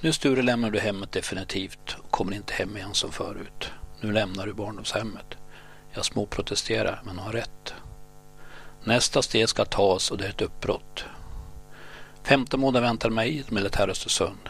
Nu 0.00 0.12
Sture 0.12 0.42
lämnar 0.42 0.70
du 0.70 0.80
hemmet 0.80 1.12
definitivt 1.12 1.96
och 2.02 2.10
kommer 2.10 2.36
inte 2.36 2.54
hem 2.54 2.76
igen 2.76 2.94
som 2.94 3.12
förut. 3.12 3.72
Nu 4.00 4.12
lämnar 4.12 4.46
du 4.46 4.52
barndomshemmet. 4.52 5.36
Jag 5.92 6.04
småprotesterar 6.04 7.02
men 7.04 7.18
har 7.18 7.32
rätt. 7.32 7.74
Nästa 8.84 9.22
steg 9.22 9.48
ska 9.48 9.64
tas 9.64 10.10
och 10.10 10.18
det 10.18 10.24
är 10.24 10.30
ett 10.30 10.42
uppbrott. 10.42 11.04
15 12.24 12.60
månader 12.60 12.86
väntar 12.86 13.10
mig 13.10 13.30
i 13.30 13.40
ett 13.40 13.50
militär 13.50 13.88
Östersund. 13.88 14.48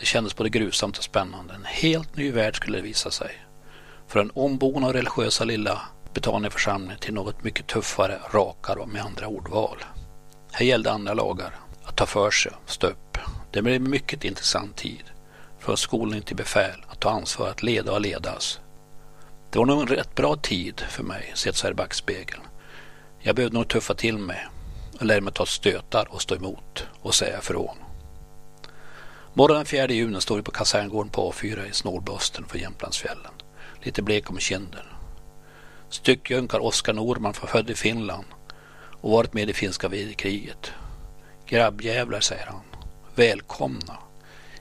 Det 0.00 0.06
kändes 0.06 0.36
både 0.36 0.50
grusamt 0.50 0.98
och 0.98 1.04
spännande. 1.04 1.54
En 1.54 1.64
helt 1.64 2.16
ny 2.16 2.30
värld 2.30 2.56
skulle 2.56 2.78
det 2.78 2.82
visa 2.82 3.10
sig. 3.10 3.30
Från 4.08 4.22
en 4.22 4.30
ombona 4.34 4.86
och 4.86 4.92
religiösa 4.92 5.44
lilla 5.44 5.82
Betania-församling 6.14 6.96
till 7.00 7.14
något 7.14 7.44
mycket 7.44 7.66
tuffare, 7.66 8.18
rakare 8.30 8.80
och 8.80 8.88
med 8.88 9.02
andra 9.02 9.26
ordval. 9.26 9.84
Här 10.52 10.66
gällde 10.66 10.92
andra 10.92 11.14
lagar. 11.14 11.54
Att 11.84 11.96
ta 11.96 12.06
för 12.06 12.30
sig, 12.30 12.52
stå 12.66 12.86
upp 12.86 13.18
Det 13.50 13.62
blev 13.62 13.76
en 13.76 13.90
mycket 13.90 14.24
intressant 14.24 14.76
tid. 14.76 15.04
Från 15.58 15.76
skolning 15.76 16.22
till 16.22 16.36
befäl, 16.36 16.84
att 16.88 17.00
ta 17.00 17.10
ansvar 17.10 17.48
att 17.48 17.62
leda 17.62 17.92
och 17.92 18.00
ledas. 18.00 18.60
Det 19.50 19.58
var 19.58 19.66
nog 19.66 19.80
en 19.80 19.86
rätt 19.86 20.14
bra 20.14 20.36
tid 20.36 20.80
för 20.80 21.02
mig, 21.02 21.32
sett 21.34 21.56
så 21.56 21.66
här 21.66 21.72
i 21.72 21.74
backspegeln. 21.74 22.42
Jag 23.18 23.36
behövde 23.36 23.58
nog 23.58 23.68
tuffa 23.68 23.94
till 23.94 24.18
mig 24.18 24.46
och 25.00 25.06
lära 25.06 25.20
mig 25.20 25.32
ta 25.32 25.46
stötar 25.46 26.06
och 26.10 26.22
stå 26.22 26.34
emot 26.34 26.86
och 27.02 27.14
säga 27.14 27.38
ifrån. 27.38 27.76
Morgonen 29.34 29.64
4 29.64 29.92
juni 29.92 30.20
står 30.20 30.36
vi 30.36 30.42
på 30.42 30.50
kaserngården 30.50 31.10
på 31.10 31.32
A4 31.32 31.68
i 31.70 31.72
snålblåsten 31.72 32.44
för 32.44 32.58
Jämtlandsfjällen. 32.58 33.32
Lite 33.82 34.02
blek 34.02 34.30
om 34.30 34.38
kinden. 34.38 34.84
Styckjunkar 35.88 36.58
Oskar 36.58 36.92
Norman 36.92 37.34
var 37.40 37.48
född 37.48 37.70
i 37.70 37.74
Finland 37.74 38.24
och 39.00 39.10
varit 39.10 39.34
med 39.34 39.50
i 39.50 39.52
finska 39.52 39.90
kriget. 40.16 40.72
Grabbjävlar, 41.46 42.20
säger 42.20 42.46
han. 42.46 42.60
Välkomna. 43.14 43.98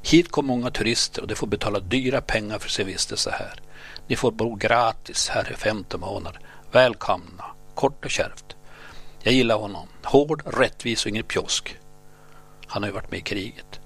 Hit 0.02 0.32
kom 0.32 0.46
många 0.46 0.72
turister 0.72 1.22
och 1.22 1.28
de 1.28 1.36
får 1.36 1.48
betala 1.48 1.80
dyra 1.80 2.22
pengar 2.22 2.60
för 2.60 2.70
sin 2.70 2.88
vistelse 2.88 3.32
här. 3.32 3.62
Ni 4.08 4.16
får 4.16 4.32
bo 4.32 4.56
gratis 4.56 5.30
här 5.30 5.52
i 5.52 5.56
15 5.56 6.00
månader. 6.00 6.40
Välkomna. 6.72 7.46
Kort 7.76 8.06
och 8.06 8.12
kärvt. 8.12 8.56
Jag 9.24 9.34
gillar 9.34 9.56
honom. 9.56 9.88
Hård, 10.04 10.44
rättvis 10.46 11.06
och 11.06 11.10
ingen 11.10 11.24
pjosk. 11.24 11.78
Han 12.68 12.84
har 12.84 12.90
ju 12.90 12.94
varit 12.94 13.12
med 13.12 13.20
i 13.20 13.24
kriget. 13.24 13.81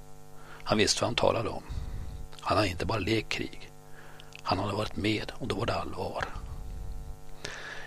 Han 0.66 0.78
visste 0.78 1.02
vad 1.02 1.08
han 1.08 1.16
talade 1.16 1.50
om. 1.50 1.64
Han 2.42 2.58
hade 2.58 2.70
inte 2.70 2.86
bara 2.86 3.00
lekt 3.00 3.30
krig. 3.30 3.72
Han 4.44 4.60
hade 4.60 4.74
varit 4.74 4.96
med 4.96 5.32
och 5.40 5.48
då 5.48 5.56
var 5.56 5.66
det 5.66 5.76
allvar. 5.76 6.26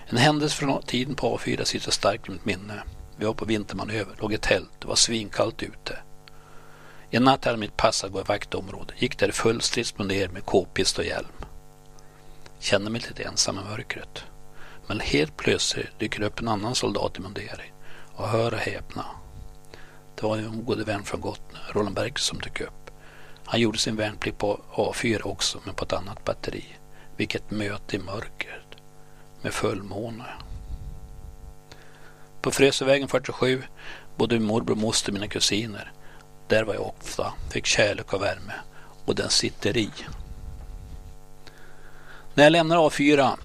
En 0.07 0.17
händelse 0.17 0.57
från 0.57 0.83
tiden 0.83 1.15
på 1.15 1.39
A4 1.39 1.65
sitter 1.65 1.91
starkt 1.91 2.29
i 2.29 2.31
mitt 2.31 2.45
minne. 2.45 2.83
Vi 3.17 3.27
var 3.27 3.35
på 3.35 3.45
vintermanöver, 3.45 4.17
låg 4.19 4.33
i 4.33 4.39
tält, 4.39 4.71
det 4.79 4.87
var 4.87 4.95
svinkallt 4.95 5.63
ute. 5.63 5.99
En 7.11 7.25
natt 7.25 7.45
hade 7.45 7.59
mitt 7.59 7.77
pass 7.77 8.05
att 8.05 8.13
gå 8.13 8.21
i 8.21 8.25
vaktområde, 8.27 8.95
gick 8.99 9.19
där 9.19 9.29
i 9.29 9.33
full 9.33 9.61
stridsmundering 9.61 10.33
med 10.33 10.45
k-pist 10.45 10.99
och 10.99 11.05
hjälm. 11.05 11.33
Kände 12.59 12.91
mig 12.91 13.01
lite 13.09 13.23
ensam 13.23 13.59
i 13.59 13.71
mörkret. 13.71 14.25
Men 14.87 15.01
helt 15.01 15.37
plötsligt 15.37 15.99
dyker 15.99 16.23
upp 16.23 16.41
en 16.41 16.49
annan 16.49 16.75
soldat 16.75 17.19
i 17.19 17.21
mundering. 17.21 17.73
Och 18.15 18.29
hör 18.29 18.55
och 18.55 18.61
häpna. 18.61 19.05
Det 20.21 20.27
var 20.27 20.37
en 20.37 20.65
gode 20.65 20.85
vän 20.85 21.05
från 21.05 21.21
Gotland, 21.21 21.65
Roland 21.73 21.95
Berg, 21.95 22.13
som 22.17 22.39
dök 22.39 22.61
upp. 22.61 22.91
Han 23.45 23.61
gjorde 23.61 23.79
sin 23.79 23.97
värnplikt 23.97 24.39
på 24.39 24.61
A4 24.73 25.23
också, 25.23 25.61
men 25.65 25.75
på 25.75 25.85
ett 25.85 25.93
annat 25.93 26.25
batteri. 26.25 26.65
Vilket 27.17 27.51
möte 27.51 27.97
i 27.97 27.99
mörkret. 27.99 28.67
Med 29.43 29.53
fullmåne. 29.53 30.25
På 32.43 32.51
Frösövägen 32.51 33.09
47 33.09 33.63
bodde 34.17 34.39
min 34.39 34.49
morbror 34.49 34.77
och 34.77 34.83
moster 34.83 35.13
mina 35.13 35.29
kusiner. 35.29 35.93
Där 36.49 36.65
var 36.65 36.75
jag 36.75 36.87
ofta, 36.87 37.33
fick 37.51 37.67
kärlek 37.67 38.13
och 38.13 38.23
värme. 38.23 38.55
Och 39.05 39.15
den 39.15 39.31
sitter 39.31 39.77
i. 39.77 39.91
När 42.35 42.45
jag 42.45 42.51
lämnar 42.51 42.77
A4 42.77 43.39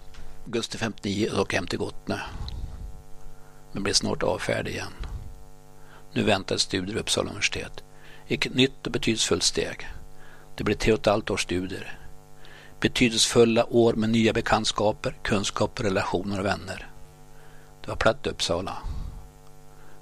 augusti 0.46 0.78
59 0.78 1.30
och 1.40 1.54
hem 1.54 1.68
till 1.68 1.80
Gotne. 1.80 2.22
Men 3.72 3.84
blev 3.84 3.94
snart 3.94 4.24
avfärd 4.24 4.68
igen. 4.68 4.94
Nu 6.14 6.24
väntade 6.24 6.60
studier 6.60 6.94
vid 6.94 7.02
Uppsala 7.02 7.30
universitet. 7.30 7.84
Ett 8.28 8.54
nytt 8.54 8.86
och 8.86 8.92
betydelsefullt 8.92 9.44
steg. 9.44 9.88
Det 10.56 10.64
blev 10.64 10.76
tre 10.76 10.94
och 10.94 11.00
ett 11.00 11.06
halvt 11.06 11.30
års 11.30 11.44
studier. 11.44 12.00
Betydelsefulla 12.80 13.66
år 13.66 13.94
med 13.94 14.10
nya 14.10 14.34
bekantskaper, 14.34 15.16
kunskaper, 15.24 15.84
relationer 15.84 16.40
och 16.40 16.46
vänner. 16.46 16.88
Det 17.82 17.88
var 17.88 17.96
platt 17.96 18.28
Uppsala. 18.28 18.78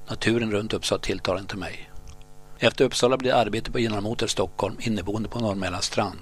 Naturen 0.09 0.51
runt 0.51 0.73
Uppsala 0.73 1.01
tilltalade 1.01 1.41
inte 1.41 1.57
mig. 1.57 1.91
Efter 2.59 2.85
Uppsala 2.85 3.17
blev 3.17 3.35
arbete 3.35 3.71
på 3.71 3.79
General 3.79 4.03
Motors 4.03 4.31
Stockholm 4.31 4.77
inneboende 4.79 5.29
på 5.29 5.39
Norrmälarstrand. 5.39 6.19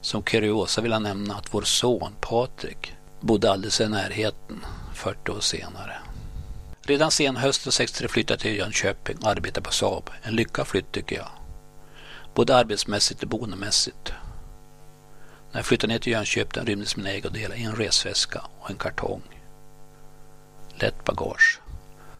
Som 0.00 0.22
kuriosa 0.22 0.80
vill 0.80 0.92
jag 0.92 1.02
nämna 1.02 1.34
att 1.34 1.54
vår 1.54 1.62
son 1.62 2.12
Patrik 2.20 2.94
bodde 3.20 3.50
alldeles 3.50 3.80
i 3.80 3.88
närheten 3.88 4.64
40 4.94 5.32
år 5.32 5.40
senare. 5.40 5.96
Redan 6.88 7.10
sen 7.10 7.36
hösten 7.36 7.72
63 7.72 8.08
flyttade 8.08 8.34
jag 8.34 8.40
till 8.40 8.56
Jönköping 8.56 9.16
och 9.18 9.30
arbetade 9.30 9.64
på 9.64 9.72
Saab. 9.72 10.10
En 10.22 10.36
lyckad 10.36 10.66
flytt 10.66 10.92
tycker 10.92 11.16
jag. 11.16 11.28
Både 12.34 12.56
arbetsmässigt 12.56 13.22
och 13.22 13.28
boendemässigt. 13.28 14.12
När 15.52 15.58
jag 15.58 15.66
flyttade 15.66 15.92
ner 15.92 15.98
till 15.98 16.12
Jönköping 16.12 16.64
rymdes 16.64 16.96
mina 16.96 17.10
ägodelar 17.10 17.56
i 17.56 17.62
en 17.62 17.76
resväska 17.76 18.42
och 18.60 18.70
en 18.70 18.76
kartong. 18.76 19.22
Lätt 20.74 21.04
bagage. 21.04 21.60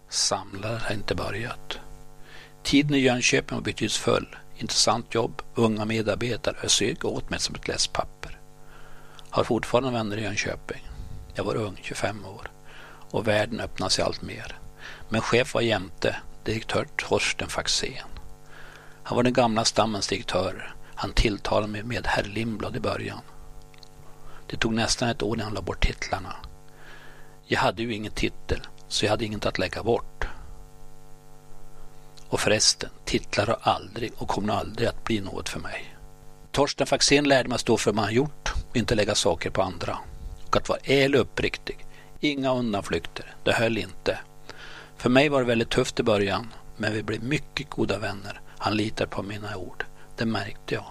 Samlare 0.08 0.80
har 0.84 0.94
inte 0.94 1.14
börjat. 1.14 1.78
Tiden 2.62 2.94
i 2.94 2.98
Jönköping 2.98 3.56
var 3.56 3.64
betydelsefull. 3.64 4.36
Intressant 4.56 5.14
jobb, 5.14 5.42
unga 5.54 5.84
medarbetare. 5.84 6.56
Jag 6.62 6.70
sög 6.70 7.04
åt 7.04 7.30
mig 7.30 7.40
som 7.40 7.54
ett 7.54 7.68
läspapper. 7.68 8.40
Har 9.30 9.44
fortfarande 9.44 9.90
vänner 9.90 10.16
i 10.16 10.22
Jönköping. 10.22 10.88
Jag 11.34 11.44
var 11.44 11.56
ung, 11.56 11.78
25 11.82 12.24
år 12.24 12.50
och 13.10 13.28
världen 13.28 13.60
öppnade 13.60 13.90
sig 13.90 14.04
allt 14.04 14.22
mer. 14.22 14.58
Men 15.08 15.20
chef 15.20 15.54
var 15.54 15.60
jämte, 15.60 16.16
direktör 16.44 16.86
Torsten 16.96 17.48
Faxén. 17.48 18.08
Han 19.02 19.16
var 19.16 19.22
den 19.22 19.32
gamla 19.32 19.64
stammens 19.64 20.08
direktör. 20.08 20.74
Han 20.94 21.12
tilltalade 21.12 21.72
mig 21.72 21.82
med 21.82 22.06
herr 22.06 22.24
Lindblad 22.24 22.76
i 22.76 22.80
början. 22.80 23.20
Det 24.46 24.56
tog 24.56 24.74
nästan 24.74 25.08
ett 25.08 25.22
år 25.22 25.36
innan 25.36 25.44
han 25.44 25.54
la 25.54 25.62
bort 25.62 25.86
titlarna. 25.86 26.36
Jag 27.44 27.60
hade 27.60 27.82
ju 27.82 27.94
ingen 27.94 28.12
titel, 28.12 28.60
så 28.88 29.04
jag 29.04 29.10
hade 29.10 29.24
inget 29.24 29.46
att 29.46 29.58
lägga 29.58 29.82
bort. 29.82 30.28
Och 32.28 32.40
förresten, 32.40 32.90
titlar 33.04 33.46
har 33.46 33.58
aldrig 33.60 34.12
och 34.16 34.28
kommer 34.28 34.54
aldrig 34.54 34.88
att 34.88 35.04
bli 35.04 35.20
något 35.20 35.48
för 35.48 35.60
mig. 35.60 35.96
Torsten 36.52 36.86
Faxén 36.86 37.24
lärde 37.24 37.48
mig 37.48 37.54
att 37.54 37.60
stå 37.60 37.76
för 37.76 37.92
vad 37.92 38.04
man 38.04 38.14
gjort 38.14 38.52
och 38.70 38.76
inte 38.76 38.94
lägga 38.94 39.14
saker 39.14 39.50
på 39.50 39.62
andra. 39.62 39.98
Och 40.46 40.56
att 40.56 40.68
vara 40.68 40.78
ärlig 40.84 41.20
och 41.20 41.26
uppriktig. 41.26 41.86
Inga 42.20 42.54
undanflykter. 42.54 43.34
Det 43.44 43.52
höll 43.52 43.78
inte. 43.78 44.18
För 44.96 45.10
mig 45.10 45.28
var 45.28 45.40
det 45.40 45.46
väldigt 45.46 45.70
tufft 45.70 46.00
i 46.00 46.02
början, 46.02 46.52
men 46.76 46.92
vi 46.92 47.02
blev 47.02 47.22
mycket 47.22 47.70
goda 47.70 47.98
vänner. 47.98 48.40
Han 48.58 48.76
litar 48.76 49.06
på 49.06 49.22
mina 49.22 49.56
ord. 49.56 49.84
Det 50.16 50.24
märkte 50.24 50.74
jag. 50.74 50.84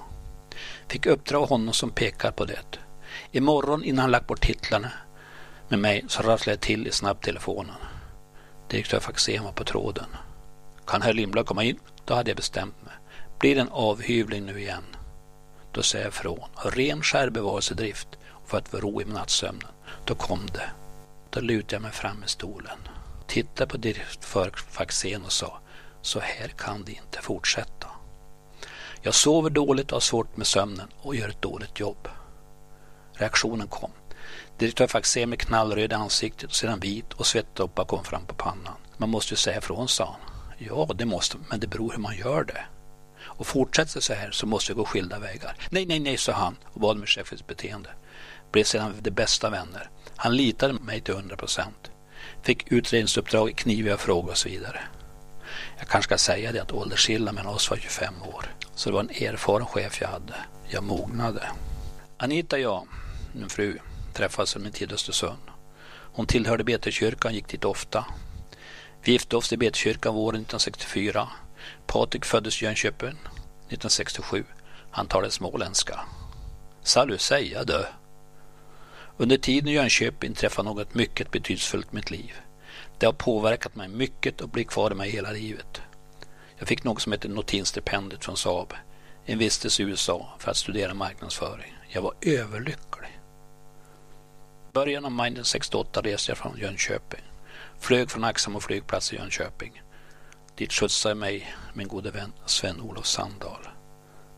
Fick 0.88 1.06
uppdra 1.06 1.40
av 1.40 1.50
honom 1.50 1.74
som 1.74 1.90
pekar 1.90 2.32
på 2.32 2.46
det. 2.46 2.80
Imorgon 3.32 3.84
innan 3.84 4.02
han 4.02 4.12
lagt 4.12 4.28
bort 4.28 4.42
titlarna 4.42 4.92
med 5.68 5.80
mig 5.80 6.06
så 6.08 6.22
rasslade 6.22 6.54
jag 6.54 6.62
till 6.62 6.88
i 6.88 6.92
snabbtelefonen. 6.92 7.76
Direktör 8.68 9.00
Faxén 9.00 9.44
var 9.44 9.52
på 9.52 9.64
tråden. 9.64 10.08
Kan 10.86 11.02
herr 11.02 11.14
Lindblad 11.14 11.46
komma 11.46 11.64
in? 11.64 11.80
Då 12.06 12.14
hade 12.14 12.30
jag 12.30 12.38
bestämt 12.38 12.84
mig. 12.86 12.94
Blir 13.40 13.56
det 13.56 13.62
en 13.62 13.70
avhyvling 13.72 14.46
nu 14.46 14.60
igen? 14.60 14.84
Då 15.72 15.82
säger 15.84 16.06
jag 16.06 16.14
ifrån. 16.14 16.50
Ren 16.56 17.02
självbevarelsedrift 17.02 18.08
och 18.28 18.50
för 18.50 18.58
att 18.58 18.68
få 18.68 18.78
ro 18.78 19.02
i 19.02 19.06
nattsömnen. 19.06 19.72
Då 20.06 20.16
kom 20.16 20.42
det. 20.54 20.70
Då 21.30 21.40
lutade 21.40 21.76
jag 21.76 21.82
mig 21.82 21.92
fram 21.92 22.24
i 22.24 22.28
stolen. 22.28 22.78
Tittade 23.28 23.68
på 23.68 23.78
direktör 23.78 24.52
Faxén 24.72 25.24
och 25.26 25.32
sa 25.32 25.60
så 26.02 26.20
här 26.20 26.48
kan 26.48 26.84
det 26.84 26.92
inte 26.92 27.22
fortsätta. 27.22 27.88
Jag 29.02 29.14
sover 29.14 29.50
dåligt 29.50 29.92
och 29.92 29.96
har 29.96 30.00
svårt 30.00 30.38
med 30.38 30.48
sömnen 30.48 30.88
och 31.02 31.16
gör 31.16 31.30
ett 31.30 31.42
dåligt 31.42 31.80
jobb. 31.80 32.08
Reaktionen 33.14 33.68
kom. 33.68 33.92
Direktör 34.58 34.88
Faxén 34.88 35.30
med 35.30 35.40
knallröd 35.40 35.92
i 35.92 35.96
ansiktet 35.96 36.50
och 36.50 36.56
sedan 36.56 36.80
vit 36.80 37.14
och 37.14 37.26
svettdroppar 37.26 37.86
kom 37.86 38.04
fram 38.04 38.26
på 38.26 38.36
pannan. 38.36 38.74
Man 38.98 39.10
måste 39.10 39.34
ju 39.34 39.38
säga 39.38 39.58
ifrån, 39.58 39.88
sa 39.88 40.06
han. 40.06 40.56
Ja, 40.58 40.90
det 40.96 41.06
måste 41.06 41.38
men 41.50 41.60
det 41.60 41.68
beror 41.68 41.92
hur 41.92 42.00
man 42.00 42.18
gör 42.18 42.44
det. 42.44 42.66
Och 43.20 43.48
fortsätter 43.48 43.94
det 43.94 44.02
så 44.02 44.14
här 44.14 44.32
så 44.32 44.46
måste 44.46 44.72
vi 44.72 44.78
gå 44.78 44.86
skilda 44.86 45.20
vägar. 45.20 45.58
Nej, 45.70 45.86
nej, 45.86 46.00
nej, 46.00 46.18
sa 46.18 46.32
han 46.32 46.56
och 46.74 46.80
bad 46.80 46.98
mig 46.98 47.08
chefens 47.08 47.48
beteende. 47.48 47.90
Blev 48.52 48.64
sedan 48.64 48.94
de 49.02 49.12
bästa 49.12 49.50
vänner. 49.50 49.90
Han 50.16 50.36
litade 50.36 50.74
på 50.74 50.84
mig 50.84 51.02
till 51.02 51.14
100 51.14 51.36
procent. 51.36 51.92
Fick 52.42 52.72
utredningsuppdrag, 52.72 53.56
kniviga 53.56 53.98
frågor 53.98 54.32
och 54.32 54.38
så 54.38 54.50
vidare. 54.50 54.80
Jag 55.78 55.88
kanske 55.88 56.10
ska 56.10 56.18
säga 56.18 56.52
det 56.52 56.62
att 56.62 56.72
åldersskillnaden 56.72 57.36
mellan 57.36 57.54
oss 57.54 57.70
var 57.70 57.78
25 57.78 58.14
år. 58.22 58.46
Så 58.76 58.90
det 58.90 58.94
var 58.94 59.02
en 59.02 59.10
erfaren 59.10 59.66
chef 59.66 60.02
jag 60.02 60.08
hade. 60.08 60.36
Jag 60.68 60.84
mognade. 60.84 61.50
Anita 62.18 62.56
och 62.56 62.62
jag, 62.62 62.88
min 63.34 63.50
fru, 63.50 63.78
träffades 64.14 64.56
under 64.56 64.64
min 64.64 64.74
tid 64.74 64.92
i 64.92 64.94
Östersund. 64.94 65.42
Hon 65.90 66.26
tillhörde 66.26 66.64
Betekyrkan 66.64 67.30
och 67.30 67.36
gick 67.36 67.48
dit 67.48 67.66
ofta. 67.66 68.06
Vi 69.02 69.12
gifte 69.12 69.38
oss 69.38 69.54
i 69.54 69.58
Betekyrkan 69.58 70.14
våren 70.14 70.42
1964. 70.42 71.30
Patrik 71.88 72.26
föddes 72.26 72.62
i 72.62 72.66
Jönköping 72.66 73.10
1967. 73.10 74.44
Han 74.92 75.08
talade 75.08 75.32
småländska. 75.32 76.00
Salut 76.84 77.22
säga 77.22 77.64
du. 77.64 77.86
Under 79.20 79.38
tiden 79.38 79.70
i 79.70 79.74
Jönköping 79.74 80.34
träffade 80.34 80.70
något 80.70 80.94
mycket 80.94 81.32
betydelsefullt 81.32 81.94
i 81.94 81.96
mitt 81.96 82.12
liv. 82.12 82.34
Det 82.98 83.06
har 83.06 83.14
påverkat 83.14 83.76
mig 83.76 83.88
mycket 83.88 84.42
och 84.42 84.50
blir 84.50 84.64
kvar 84.64 84.92
i 84.92 84.96
mig 84.96 85.10
hela 85.10 85.32
livet. 85.32 85.82
Jag 86.58 86.68
fick 86.68 86.84
något 86.84 87.02
som 87.02 87.12
heter 87.12 87.30
Notinstipendiet 87.30 88.26
från 88.26 88.38
Saab. 88.38 88.74
En 89.26 89.38
vistelse 89.38 89.84
i 89.84 89.86
USA 89.86 90.36
för 90.40 90.52
att 90.52 90.58
studera 90.58 90.94
marknadsföring. 90.94 91.74
Jag 91.88 92.02
var 92.02 92.14
överlycklig. 92.22 93.20
Början 94.74 95.06
av 95.06 95.12
maj 95.12 95.28
1968 95.28 96.02
reste 96.02 96.32
jag 96.32 96.38
från 96.38 96.58
Jönköping. 96.58 97.24
Flög 97.80 98.12
från 98.12 98.24
Axamo 98.24 98.60
flygplats 98.60 99.14
i 99.14 99.16
Jönköping. 99.16 99.82
Dit 100.56 100.74
skjutsade 100.74 101.16
mig 101.16 101.56
min 101.74 101.88
gode 101.88 102.12
vän 102.12 102.34
Sven-Olof 102.46 103.06
Sandahl. 103.06 103.68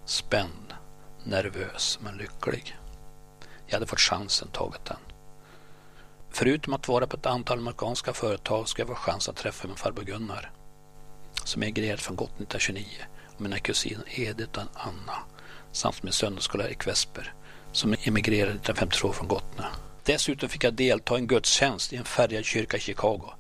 Spänd, 0.05 0.73
nervös 1.23 1.99
men 2.01 2.17
lycklig. 2.17 2.75
Jag 3.69 3.75
hade 3.75 3.87
fått 3.87 3.99
chansen, 3.99 4.47
tagit 4.47 4.85
den. 4.85 4.97
Förutom 6.29 6.73
att 6.73 6.87
vara 6.87 7.07
på 7.07 7.17
ett 7.17 7.25
antal 7.25 7.57
amerikanska 7.57 8.13
företag 8.13 8.69
ska 8.69 8.81
jag 8.81 8.89
få 8.89 8.95
chans 8.95 9.29
att 9.29 9.35
träffa 9.35 9.67
min 9.67 9.77
farbror 9.77 10.03
Gunnar 10.03 10.51
som 11.43 11.63
emigrerat 11.63 12.01
från 12.01 12.15
Gotland 12.15 12.41
1929 12.41 12.85
och 13.35 13.41
mina 13.41 13.59
kusiner 13.59 14.19
Edith 14.19 14.59
och 14.59 14.65
Anna 14.73 15.17
samt 15.71 16.03
min 16.03 16.13
söndagsskollärare 16.13 16.73
Kvesper 16.73 17.33
som 17.71 17.95
emigrerade 18.03 18.51
1952 18.51 19.13
från 19.13 19.27
Gotland. 19.27 19.75
Dessutom 20.03 20.49
fick 20.49 20.63
jag 20.63 20.73
delta 20.73 21.15
i 21.15 21.17
en 21.17 21.27
gudstjänst 21.27 21.93
i 21.93 21.95
en 21.95 22.05
färgad 22.05 22.45
kyrka 22.45 22.77
i 22.77 22.79
Chicago. 22.79 23.33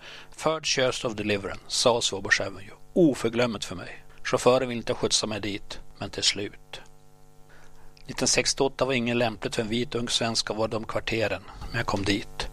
Third 0.43 0.65
Church 0.65 1.05
of 1.05 1.13
Deliverance, 1.13 1.63
South 1.67 2.13
Wabash 2.13 2.41
Avenue. 2.41 2.75
Oförglömligt 2.93 3.65
för 3.65 3.75
mig. 3.75 4.05
Chauffören 4.23 4.69
ville 4.69 4.79
inte 4.79 4.93
skjutsa 4.93 5.27
mig 5.27 5.41
dit, 5.41 5.79
men 5.97 6.09
till 6.09 6.23
slut. 6.23 6.81
1968 8.09 8.85
var 8.85 8.93
ingen 8.93 9.17
lämpligt 9.17 9.55
för 9.55 9.61
en 9.61 9.67
vit 9.67 9.95
ung 9.95 10.09
svensk 10.09 10.49
att 10.49 10.57
vara 10.57 10.67
de 10.67 10.85
kvarteren, 10.85 11.41
men 11.69 11.77
jag 11.77 11.85
kom 11.85 12.03
dit. 12.03 12.49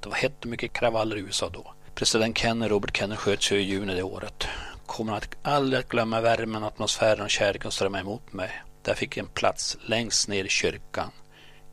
Det 0.00 0.08
var 0.08 0.16
hett 0.16 0.44
och 0.44 0.50
mycket 0.50 0.72
kravaller 0.72 1.16
i 1.16 1.20
USA 1.20 1.48
då. 1.48 1.74
President 1.94 2.38
Kennedy, 2.38 2.70
Robert 2.70 2.96
Kennedy 2.96 3.16
sköts 3.16 3.52
ju 3.52 3.56
i 3.56 3.62
juni 3.62 3.94
det 3.94 4.02
året. 4.02 4.48
Kommer 4.86 5.12
att 5.12 5.36
aldrig 5.42 5.80
att 5.80 5.88
glömma 5.88 6.20
värmen, 6.20 6.64
atmosfären 6.64 7.20
och 7.20 7.30
kärleken 7.30 7.70
strömma 7.70 8.00
emot 8.00 8.32
mig. 8.32 8.62
Där 8.82 8.94
fick 8.94 9.16
jag 9.16 9.24
en 9.24 9.30
plats 9.30 9.76
längst 9.86 10.28
ner 10.28 10.44
i 10.44 10.48
kyrkan, 10.48 11.10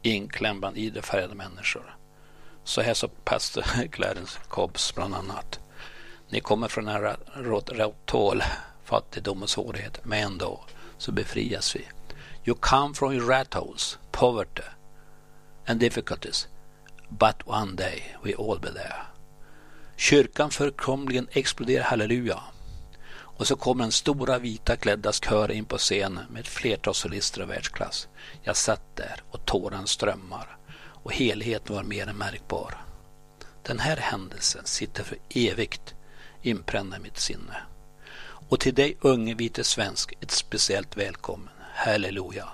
inklämd 0.02 0.60
bland 0.60 0.78
idefärgade 0.78 1.36
människor. 1.36 1.96
Så 2.64 2.82
här 2.82 2.94
sa 2.94 3.10
pastor 3.24 3.64
Clarence 3.92 4.40
Cobbs 4.48 4.96
bland 4.96 5.16
annat. 5.16 5.60
Ni 6.30 6.40
kommer 6.40 6.68
från 6.68 6.88
en 6.88 7.16
råttål, 7.68 8.44
fattigdom 8.84 9.44
och 9.44 9.50
svårighet. 9.50 10.00
men 10.04 10.24
ändå 10.24 10.60
så 10.98 11.12
befrias 11.12 11.76
vi. 11.76 11.88
You 12.46 12.56
come 12.56 12.94
from 12.94 13.14
your 13.14 13.26
rat 13.26 13.54
holes, 13.54 13.98
poverty 14.12 14.64
and 15.66 15.80
difficulties, 15.80 16.48
but 17.10 17.48
one 17.48 17.76
day 17.76 18.04
we 18.24 18.34
all 18.34 18.60
be 18.60 18.72
there. 18.72 19.02
Kyrkan 19.96 20.52
förkomligen 20.52 21.28
exploderar 21.32 21.84
halleluja. 21.84 22.40
Och 23.36 23.48
så 23.48 23.56
kommer 23.56 23.84
den 23.84 23.92
stora 23.92 24.40
vita 24.40 24.76
klädda 24.76 25.12
kören 25.12 25.58
in 25.58 25.66
på 25.66 25.78
scenen 25.78 26.26
med 26.30 26.40
ett 26.40 26.48
flertal 26.48 26.94
solister 26.94 27.42
av 27.42 27.48
världsklass. 27.48 28.08
Jag 28.42 28.58
satt 28.58 28.96
där 28.96 29.24
och 29.32 29.46
tårarna 29.46 29.88
strömmar 29.88 30.58
och 30.76 31.14
helheten 31.14 31.76
var 31.76 31.84
mer 31.84 32.08
än 32.08 32.18
märkbar. 32.18 32.78
Den 33.62 33.80
här 33.80 33.98
händelsen 33.98 34.66
sitter 34.66 35.04
för 35.04 35.18
evigt 35.30 35.96
inpräntad 36.42 37.00
i 37.00 37.04
mitt 37.04 37.20
sinne. 37.20 37.58
Och 38.50 38.60
till 38.60 38.74
dig 38.76 38.98
unge 39.02 39.34
vite 39.34 39.64
svensk 39.64 40.14
ett 40.22 40.32
speciellt 40.32 40.98
välkommen. 40.98 41.50
Halleluja. 41.86 42.50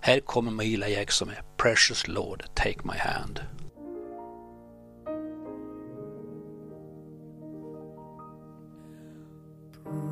Här 0.00 0.20
kommer 0.20 0.50
Maila 0.50 0.88
Jackson 0.88 1.28
med 1.28 1.36
Precious 1.56 2.08
Lord, 2.08 2.44
Take 2.54 2.80
My 2.82 2.96
Hand. 2.98 3.40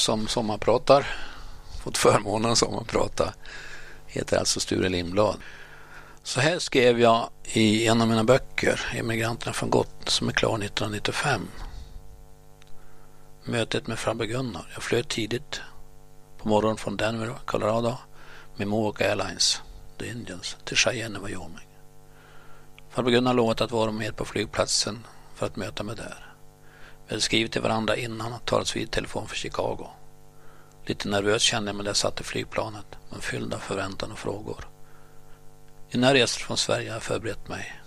som 0.00 0.28
sommarpratar, 0.28 1.06
fått 1.82 1.98
förmånen 1.98 2.50
att 2.50 2.58
sommarprata, 2.58 3.34
heter 4.06 4.38
alltså 4.38 4.60
Sture 4.60 4.88
Lindblad. 4.88 5.36
Så 6.22 6.40
här 6.40 6.58
skrev 6.58 7.00
jag 7.00 7.30
i 7.44 7.86
en 7.86 8.02
av 8.02 8.08
mina 8.08 8.24
böcker, 8.24 8.80
Emigranterna 8.94 9.52
från 9.52 9.70
Gott, 9.70 10.08
som 10.08 10.28
är 10.28 10.32
klar 10.32 10.50
1995. 10.50 11.48
Mötet 13.44 13.86
med 13.86 13.98
farbror 13.98 14.26
Gunnar. 14.26 14.70
Jag 14.74 14.82
flög 14.82 15.08
tidigt 15.08 15.60
på 16.38 16.48
morgonen 16.48 16.76
från 16.76 16.96
Denver, 16.96 17.34
Colorado 17.44 17.96
med 18.56 18.68
Mohawk 18.68 19.00
Airlines, 19.00 19.62
The 19.98 20.08
Indians, 20.08 20.56
till 20.64 20.76
Cheyenne, 20.76 21.18
Wyoming. 21.18 21.68
Farbror 22.90 23.10
Gunnar 23.10 23.34
lovat 23.34 23.60
att 23.60 23.70
vara 23.70 23.90
med 23.90 24.16
på 24.16 24.24
flygplatsen 24.24 25.06
för 25.34 25.46
att 25.46 25.56
möta 25.56 25.82
mig 25.82 25.96
där. 25.96 26.29
Vi 27.10 27.14
hade 27.14 27.22
skrivit 27.22 27.52
till 27.52 27.62
varandra 27.62 27.96
innan 27.96 28.32
och 28.32 28.44
talats 28.44 28.76
vid 28.76 28.90
telefon 28.90 29.28
för 29.28 29.36
Chicago. 29.36 29.88
Lite 30.86 31.08
nervös 31.08 31.42
kände 31.42 31.68
jag 31.68 31.76
mig 31.76 31.84
när 31.84 31.88
jag 31.90 31.96
satt 31.96 32.20
i 32.20 32.24
flygplanet, 32.24 32.86
men 33.10 33.20
fylld 33.20 33.54
av 33.54 33.58
förväntan 33.58 34.12
och 34.12 34.18
frågor. 34.18 34.68
Innan 35.90 36.08
jag 36.08 36.22
reste 36.22 36.40
från 36.40 36.56
Sverige 36.56 36.88
hade 36.88 36.96
jag 36.96 37.02
förberett 37.02 37.48
mig 37.48 37.80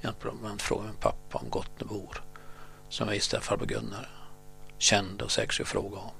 genom 0.00 0.54
att 0.54 0.62
fråga 0.62 0.84
min 0.84 0.94
pappa 0.94 1.38
om 1.38 1.50
Gottnebor, 1.50 2.22
som 2.88 3.06
jag 3.06 3.14
visste 3.14 3.38
att 3.38 3.44
farbror 3.44 3.66
Gunnar 3.66 4.10
kände 4.78 5.24
och 5.24 5.30
säkert 5.30 5.54
skulle 5.54 5.66
fråga 5.66 5.98
om. 5.98 6.10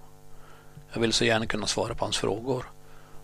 Jag 0.92 1.00
ville 1.00 1.12
så 1.12 1.24
gärna 1.24 1.46
kunna 1.46 1.66
svara 1.66 1.94
på 1.94 2.04
hans 2.04 2.18
frågor 2.18 2.64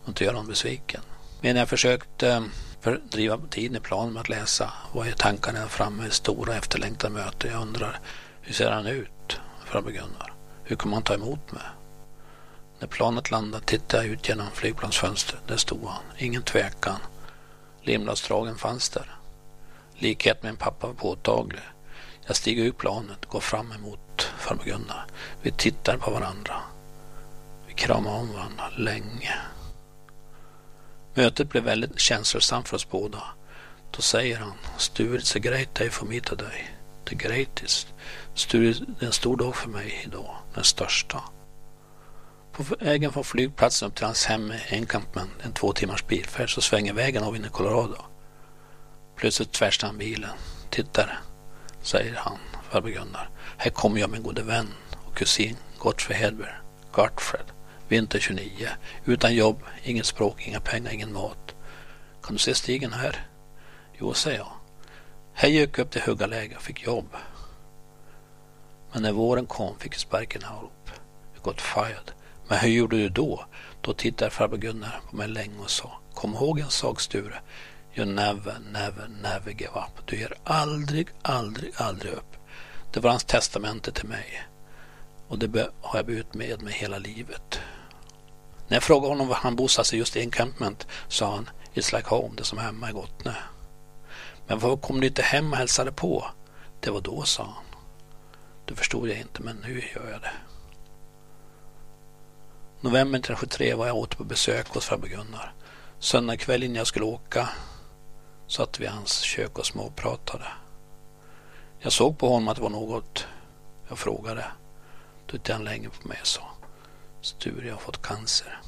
och 0.03 0.09
inte 0.09 0.25
göra 0.25 0.35
honom 0.35 0.51
besviken. 0.51 1.01
Men 1.41 1.57
jag 1.57 1.69
försökte 1.69 2.45
fördriva 2.81 3.39
tiden 3.51 3.77
i 3.77 3.81
planen 3.81 4.13
med 4.13 4.21
att 4.21 4.29
läsa 4.29 4.73
var 4.93 5.05
ju 5.05 5.13
tankarna 5.13 5.69
framme 5.69 6.07
i 6.07 6.11
stora 6.11 6.57
efterlängtade 6.57 7.15
möte. 7.15 7.49
Jag 7.49 7.63
undrar, 7.63 8.01
hur 8.47 8.55
ser 8.55 8.71
han 8.71 8.87
ut, 8.87 9.41
farbror 9.65 9.91
Gunnar? 9.91 10.33
Hur 10.65 10.77
kommer 10.77 10.97
han 10.97 11.03
ta 11.03 11.15
emot 11.15 11.53
mig? 11.53 11.63
När 12.79 12.89
planet 12.89 13.31
landade 13.31 13.65
tittade 13.65 14.03
jag 14.03 14.13
ut 14.13 14.29
genom 14.29 14.51
flygplansfönstret. 14.51 15.41
Där 15.47 15.57
stod 15.57 15.85
han. 15.87 16.03
Ingen 16.19 16.43
tvekan. 16.43 17.01
Limlastragen 17.83 18.57
fanns 18.57 18.89
där. 18.89 19.17
Likhet 19.95 20.43
med 20.43 20.53
min 20.53 20.59
pappa 20.59 20.87
var 20.87 20.95
påtaglig. 20.95 21.63
Jag 22.27 22.37
stiger 22.37 22.65
ur 22.65 22.73
planet, 22.73 23.27
går 23.27 23.41
fram 23.41 23.73
emot 23.73 24.33
farbror 24.39 24.65
Gunnar. 24.65 25.07
Vi 25.43 25.51
tittar 25.51 25.97
på 25.97 26.11
varandra. 26.11 26.57
Vi 27.67 27.75
kramar 27.75 28.11
om 28.11 28.33
varandra 28.33 28.69
länge. 28.77 29.35
Mötet 31.15 31.51
blev 31.51 31.65
väldigt 31.65 32.01
känslosamt 32.01 32.69
för 32.69 32.77
oss 32.77 32.91
båda. 32.91 33.23
Då 33.91 34.03
säger 34.03 34.39
han, 34.39 34.53
Sture, 34.77 35.19
it's 35.19 35.37
a 35.37 35.41
great 35.41 35.75
day 35.75 35.91
for 35.91 36.07
me 36.07 36.21
today. 36.21 36.71
The 37.05 37.15
greatest. 37.15 37.89
Sture, 38.37 38.73
det 38.73 39.03
är 39.03 39.07
en 39.07 39.13
stor 39.13 39.37
dag 39.37 39.57
för 39.57 39.69
mig 39.69 40.03
idag. 40.05 40.37
Den 40.55 40.65
största. 40.65 41.23
På 42.53 42.63
vägen 42.81 43.13
från 43.13 43.25
flygplatsen 43.25 43.89
upp 43.89 43.95
till 43.95 44.05
hans 44.05 44.25
hem 44.25 44.47
med 44.47 44.61
Encampment, 44.69 45.31
en 45.43 45.53
två 45.53 45.73
timmars 45.73 46.07
bilfärd, 46.07 46.55
så 46.55 46.61
svänger 46.61 46.93
vägen 46.93 47.23
av 47.23 47.37
in 47.37 47.45
i 47.45 47.49
Colorado. 47.49 47.97
Plötsligt 49.17 49.53
tvärstannar 49.53 49.93
han 49.93 49.99
bilen. 49.99 50.31
Tittar, 50.71 51.21
säger 51.83 52.15
han, 52.15 52.39
farbror 52.71 52.91
Gunnar. 52.91 53.31
Här 53.57 53.71
kommer 53.71 54.01
jag 54.01 54.11
med 54.11 54.23
gode 54.23 54.43
vän 54.43 54.69
och 55.07 55.17
kusin 55.17 55.57
Gottfried 55.79 56.19
Hedberg, 56.19 56.55
Gottfred, 56.93 57.47
vinter 57.89 58.19
29, 58.19 58.69
utan 59.05 59.35
jobb, 59.35 59.63
inget 59.83 60.07
språk, 60.07 60.47
inga 60.47 60.61
pengar, 60.61 60.93
ingen 60.93 61.13
mat. 61.13 61.55
Kan 62.23 62.33
du 62.33 62.39
se 62.39 62.55
stigen 62.55 62.93
här? 62.93 63.27
Jo, 63.99 64.15
säger 64.15 64.39
jag. 64.39 64.53
Här 65.33 65.49
gick 65.49 65.79
jag 65.79 65.85
upp 65.85 65.91
till 65.91 66.03
huggarläge 66.03 66.57
och 66.57 66.63
fick 66.63 66.83
jobb. 66.83 67.17
Men 68.97 69.03
när 69.03 69.13
våren 69.13 69.47
kom 69.47 69.79
fick 69.79 69.95
jag 69.95 70.01
sparken 70.01 70.43
här 70.43 70.65
upp. 70.65 70.91
Jag 71.35 71.43
got 71.43 71.61
fired. 71.61 72.13
Men 72.49 72.59
hur 72.59 72.69
gjorde 72.69 72.97
du 72.97 73.09
då? 73.09 73.45
Då 73.81 73.93
tittade 73.93 74.31
farbror 74.31 74.59
Gunnar 74.59 75.01
på 75.11 75.17
mig 75.17 75.29
länge 75.29 75.59
och 75.59 75.71
sa 75.71 75.93
Kom 76.15 76.35
ihåg 76.35 76.59
en 76.59 76.71
sak 76.71 77.01
Sture. 77.01 77.41
You 77.95 78.07
never, 78.07 78.59
never, 78.73 79.09
never 79.23 79.51
give 79.51 79.71
up. 79.71 80.07
Du 80.07 80.17
ger 80.17 80.35
aldrig, 80.45 81.09
aldrig, 81.23 81.73
aldrig 81.77 82.13
upp. 82.13 82.37
Det 82.93 83.01
var 83.01 83.11
hans 83.11 83.25
testamente 83.25 83.93
till 83.93 84.09
mig. 84.09 84.43
Och 85.29 85.39
det 85.39 85.71
har 85.81 85.99
jag 85.99 86.07
burit 86.07 86.35
med 86.35 86.63
mig 86.63 86.73
hela 86.73 86.99
livet. 86.99 87.61
När 88.69 88.77
jag 88.77 88.83
frågade 88.83 89.13
honom 89.13 89.29
var 89.29 89.37
han 89.37 89.57
bosatte 89.57 89.89
sig 89.89 89.99
just 89.99 90.17
i 90.17 90.21
encampment 90.21 90.87
sa 91.09 91.35
han 91.35 91.51
It's 91.75 91.97
like 91.97 92.09
home, 92.09 92.35
det 92.37 92.43
är 92.43 92.45
som 92.45 92.59
hemma 92.59 92.91
i 92.91 92.93
Gottne. 92.93 93.37
Men 94.47 94.59
varför 94.59 94.77
kom 94.77 95.01
du 95.01 95.07
inte 95.07 95.23
hem 95.23 95.53
och 95.53 95.59
hälsade 95.59 95.93
på? 95.93 96.27
Det 96.81 96.91
var 96.91 97.01
då, 97.01 97.23
sa 97.23 97.43
han. 97.43 97.66
Det 98.67 98.75
förstod 98.75 99.09
jag 99.09 99.19
inte, 99.19 99.43
men 99.43 99.57
nu 99.57 99.83
gör 99.95 100.11
jag 100.11 100.21
det. 100.21 100.33
November 102.81 103.19
1973 103.19 103.75
var 103.75 103.87
jag 103.87 103.97
åter 103.97 104.17
på 104.17 104.25
besök 104.25 104.69
hos 104.69 104.87
farbror 104.87 105.09
Gunnar. 105.09 105.55
Söndagskvällen 105.99 106.67
innan 106.67 106.77
jag 106.77 106.87
skulle 106.87 107.05
åka 107.05 107.49
satt 108.47 108.81
vi 108.81 108.85
i 108.85 108.89
hans 108.89 109.21
kök 109.21 109.59
och 109.59 109.67
småpratade. 109.67 110.45
Jag 111.79 111.93
såg 111.93 112.19
på 112.19 112.29
honom 112.29 112.49
att 112.49 112.57
det 112.57 112.63
var 112.63 112.71
något 112.71 113.27
jag 113.89 113.99
frågade. 113.99 114.45
Då 115.27 115.33
tittade 115.33 115.55
han 115.55 115.65
länge 115.65 115.89
på 115.89 116.09
mig 116.09 116.19
och 116.21 116.27
sa 116.27 116.51
Sture, 117.21 117.67
jag 117.67 117.75
har 117.75 117.81
fått 117.81 118.03
cancer. 118.03 118.61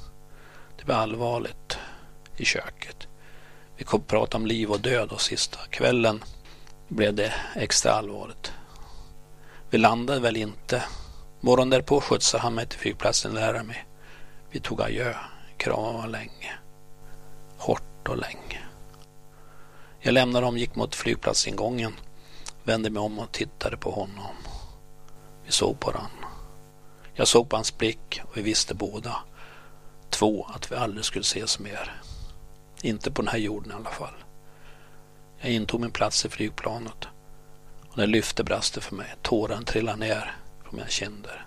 Det 0.79 0.85
blev 0.85 0.97
allvarligt 0.97 1.79
i 2.37 2.45
köket. 2.45 3.09
Vi 3.77 3.85
kom 3.85 4.01
att 4.01 4.07
prata 4.07 4.37
om 4.37 4.47
liv 4.47 4.71
och 4.71 4.81
död 4.81 5.13
och 5.13 5.21
sista 5.21 5.59
kvällen 5.71 6.25
blev 6.89 7.15
det 7.15 7.35
extra 7.55 7.93
allvarligt. 7.93 8.53
Vi 9.71 9.79
landade 9.79 10.21
väl 10.21 10.37
inte. 10.37 10.85
Morgonen 11.41 11.71
därpå 11.71 12.01
skjutsade 12.01 12.43
han 12.43 12.55
mig 12.55 12.67
till 12.67 12.79
flygplatsen 12.79 13.37
och 13.37 13.67
mig. 13.67 13.87
Vi 14.51 14.61
tog 14.61 14.83
adjö, 14.83 15.15
kramade 15.57 16.09
länge. 16.09 16.59
Hårt 17.59 18.09
och 18.09 18.17
länge. 18.17 18.61
Jag 20.01 20.13
lämnade 20.13 20.47
dem, 20.47 20.59
gick 20.59 20.77
mot 20.77 20.95
flygplatsingången, 20.95 21.93
vände 22.65 22.91
mig 22.91 23.01
om 23.01 23.19
och 23.19 23.33
tittade 23.33 23.77
på 23.77 23.91
honom. 23.91 24.37
Vi 25.45 25.53
såg 25.53 25.81
på 25.81 25.91
varandra. 25.91 26.29
Jag 27.15 27.29
såg 27.29 27.49
på 27.49 27.57
hans 27.57 27.79
blick 27.79 28.21
och 28.25 28.37
vi 28.37 28.43
visste 28.43 28.75
båda 28.75 29.17
två 30.11 30.47
att 30.55 30.73
vi 30.73 30.77
aldrig 30.77 31.05
skulle 31.05 31.23
ses 31.23 31.59
mer. 31.59 32.03
Inte 32.83 33.11
på 33.11 33.23
den 33.23 33.29
här 33.29 33.39
jorden 33.39 33.73
i 33.73 33.75
alla 33.75 33.91
fall. 33.91 34.25
Jag 35.39 35.53
intog 35.53 35.81
min 35.81 35.91
plats 35.91 36.25
i 36.25 36.29
flygplanet 36.29 37.09
när 37.99 38.05
jag 38.05 38.11
lyfte 38.11 38.45
brast 38.45 38.75
det 38.75 38.81
för 38.81 38.95
mig. 38.95 39.15
Tårarna 39.23 39.63
trillade 39.63 39.99
ner 39.99 40.37
från 40.63 40.77
mina 40.77 40.89
kinder. 40.89 41.47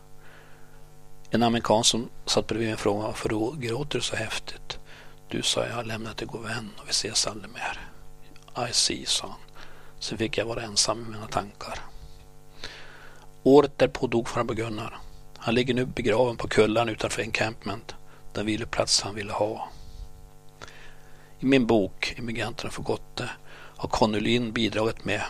En 1.29 1.43
amerikan 1.43 1.83
som 1.83 2.09
satt 2.25 2.47
bredvid 2.47 2.67
mig 2.67 2.77
frågade 2.77 3.07
varför 3.07 3.29
du 3.29 3.67
gråter 3.67 3.99
så 3.99 4.15
häftigt. 4.15 4.79
Du 5.27 5.41
sa 5.41 5.65
jag 5.65 5.75
har 5.75 5.83
lämnat 5.83 6.17
dig 6.17 6.27
god 6.27 6.43
vän 6.43 6.69
och 6.77 6.87
vi 6.87 6.89
ses 6.89 7.27
aldrig 7.27 7.51
mer. 7.53 7.79
I 8.69 8.73
see, 8.73 9.05
sa 9.05 9.27
han. 9.27 9.37
Sen 9.99 10.17
fick 10.17 10.37
jag 10.37 10.45
vara 10.45 10.63
ensam 10.63 11.01
med 11.01 11.11
mina 11.11 11.27
tankar. 11.27 11.79
Året 13.43 13.77
därpå 13.77 14.07
dog 14.07 14.29
farbror 14.29 14.55
Gunnar. 14.55 14.97
Han 15.37 15.55
ligger 15.55 15.73
nu 15.73 15.85
begraven 15.85 16.37
på 16.37 16.47
kullan 16.47 16.89
utanför 16.89 17.21
encampment, 17.21 17.95
den 18.33 18.45
viloplats 18.45 19.01
han 19.01 19.15
ville 19.15 19.31
ha. 19.33 19.69
I 21.39 21.45
min 21.45 21.67
bok 21.67 22.13
Immigranterna 22.17 22.71
för 22.71 22.83
Gotte 22.83 23.29
har 23.77 23.89
Conny 23.89 24.19
Lynn 24.19 24.53
bidragit 24.53 25.05
med 25.05 25.21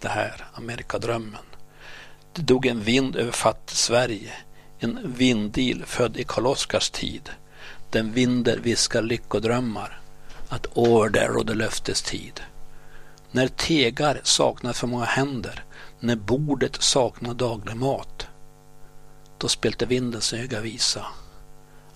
det 0.00 0.08
här, 0.08 0.44
Amerikadrömmen. 0.54 1.44
Det 2.32 2.42
dog 2.42 2.66
en 2.66 2.80
vind 2.80 3.16
över 3.16 3.32
fattig 3.32 3.76
Sverige, 3.76 4.32
en 4.78 5.14
vindil 5.16 5.84
född 5.86 6.16
i 6.16 6.24
Karl 6.24 6.46
Oskars 6.46 6.90
tid. 6.90 7.30
Den 7.90 8.12
vinder 8.12 8.58
viskar 8.58 9.02
lyckodrömmar, 9.02 10.00
att 10.48 10.76
år 10.76 11.08
där 11.08 11.28
rådde 11.28 11.54
löftestid. 11.54 12.40
När 13.30 13.48
tegar 13.48 14.20
saknar 14.22 14.72
för 14.72 14.86
många 14.86 15.04
händer, 15.04 15.64
när 16.00 16.16
bordet 16.16 16.82
saknar 16.82 17.34
daglig 17.34 17.76
mat, 17.76 18.26
då 19.38 19.48
spelte 19.48 19.86
vindens 19.86 20.32
öga 20.32 20.60
visa 20.60 21.06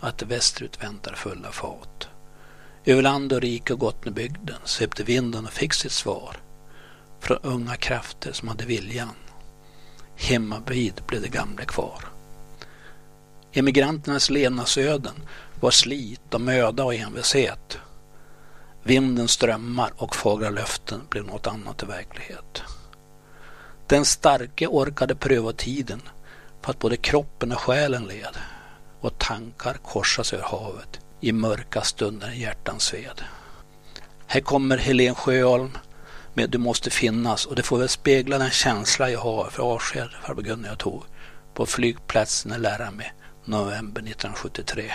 att 0.01 0.22
västerut 0.22 0.82
väntar 0.82 1.14
fulla 1.14 1.53
fat. 1.53 2.09
Över 2.84 3.03
land 3.03 3.32
och 3.32 3.40
rike 3.40 3.72
och 3.72 3.78
Gottnebygden 3.78 4.59
svepte 4.64 5.03
vinden 5.03 5.46
och 5.46 5.53
fick 5.53 5.74
sitt 5.74 5.92
svar 5.92 6.36
från 7.21 7.39
unga 7.43 7.77
krafter 7.77 8.33
som 8.33 8.49
hade 8.49 8.64
viljan. 8.64 9.14
Hemmavid 10.16 11.03
blev 11.07 11.23
det 11.23 11.29
gamla 11.29 11.64
kvar. 11.64 12.05
Emigranternas 13.53 14.31
levnadsöden 14.31 15.14
var 15.61 15.71
slit 15.71 16.35
och 16.35 16.41
möda 16.41 16.85
och 16.85 16.95
envishet. 16.95 17.79
Vindens 18.83 19.31
strömmar 19.31 19.93
och 19.97 20.16
fagra 20.16 20.51
löften 20.51 21.01
blev 21.11 21.25
något 21.25 21.47
annat 21.47 21.83
i 21.83 21.87
verklighet. 21.87 22.62
Den 23.87 24.05
starke 24.05 24.66
orkade 24.66 25.14
pröva 25.14 25.53
tiden 25.53 26.03
för 26.62 26.71
att 26.71 26.79
både 26.79 26.97
kroppen 26.97 27.53
och 27.53 27.61
själen 27.61 28.05
led 28.05 28.37
och 29.01 29.18
tankar 29.18 29.75
korsas 29.75 30.33
över 30.33 30.45
havet 30.45 31.01
i 31.21 31.33
mörka 31.33 31.83
stunder 31.83 32.31
hjärtan 32.31 32.81
sved. 32.81 33.25
Här 34.27 34.41
kommer 34.41 34.77
Helen 34.79 35.14
Sjöholm 35.14 35.71
med 36.35 36.51
Du 36.51 36.59
måste 36.59 36.91
finnas 36.91 37.47
och 37.47 37.57
det 37.57 37.62
får 37.62 37.78
väl 37.78 37.89
spegla 37.89 38.39
den 38.39 38.51
känsla 38.51 39.11
jag 39.11 39.20
har 39.20 39.51
för 39.51 39.62
avsked 39.62 40.09
farbror 40.26 40.43
Gunnar 40.43 40.68
jag 40.68 40.78
tog 40.78 41.05
på 41.55 41.66
flygplatsen 41.66 42.53
i 42.53 42.59
Lärame 42.59 43.05
november 43.45 44.01
1973. 44.01 44.93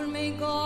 For 0.00 0.06
me, 0.06 0.30
God. 0.30 0.59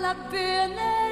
alla 0.00 0.16
böner. 0.30 1.09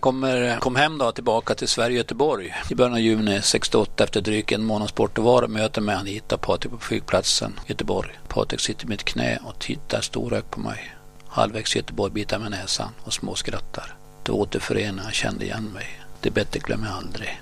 Jag 0.00 0.02
kommer, 0.02 0.60
kom 0.60 0.76
hem 0.76 0.98
då 0.98 1.12
tillbaka 1.12 1.54
till 1.54 1.68
Sverige 1.68 1.96
Göteborg 1.96 2.54
i 2.70 2.74
början 2.74 2.92
av 2.92 3.00
juni 3.00 3.42
68 3.42 4.04
efter 4.04 4.20
drygt 4.20 4.52
en 4.52 4.64
månads 4.64 4.94
bortovaro 4.94 5.48
möter 5.48 5.80
med 5.80 5.96
Anita 5.96 6.34
och 6.34 6.40
Patrik 6.40 6.72
på 6.72 6.78
flygplatsen 6.78 7.60
Göteborg. 7.66 8.10
Patrik 8.28 8.60
sitter 8.60 8.84
i 8.84 8.88
mitt 8.88 9.04
knä 9.04 9.38
och 9.44 9.58
tittar 9.58 10.00
storögt 10.00 10.50
på 10.50 10.60
mig. 10.60 10.94
Halvvägs 11.28 11.76
Göteborg 11.76 12.12
bitar 12.12 12.38
med 12.38 12.50
näsan 12.50 12.88
och 13.04 13.12
småskrattar. 13.12 13.94
Då 14.22 14.32
återförenar 14.32 15.04
jag 15.04 15.14
kände 15.14 15.44
igen 15.44 15.70
mig. 15.74 16.00
Det 16.20 16.30
bettet 16.30 16.62
glömmer 16.62 16.86
jag 16.86 16.96
aldrig. 16.96 17.40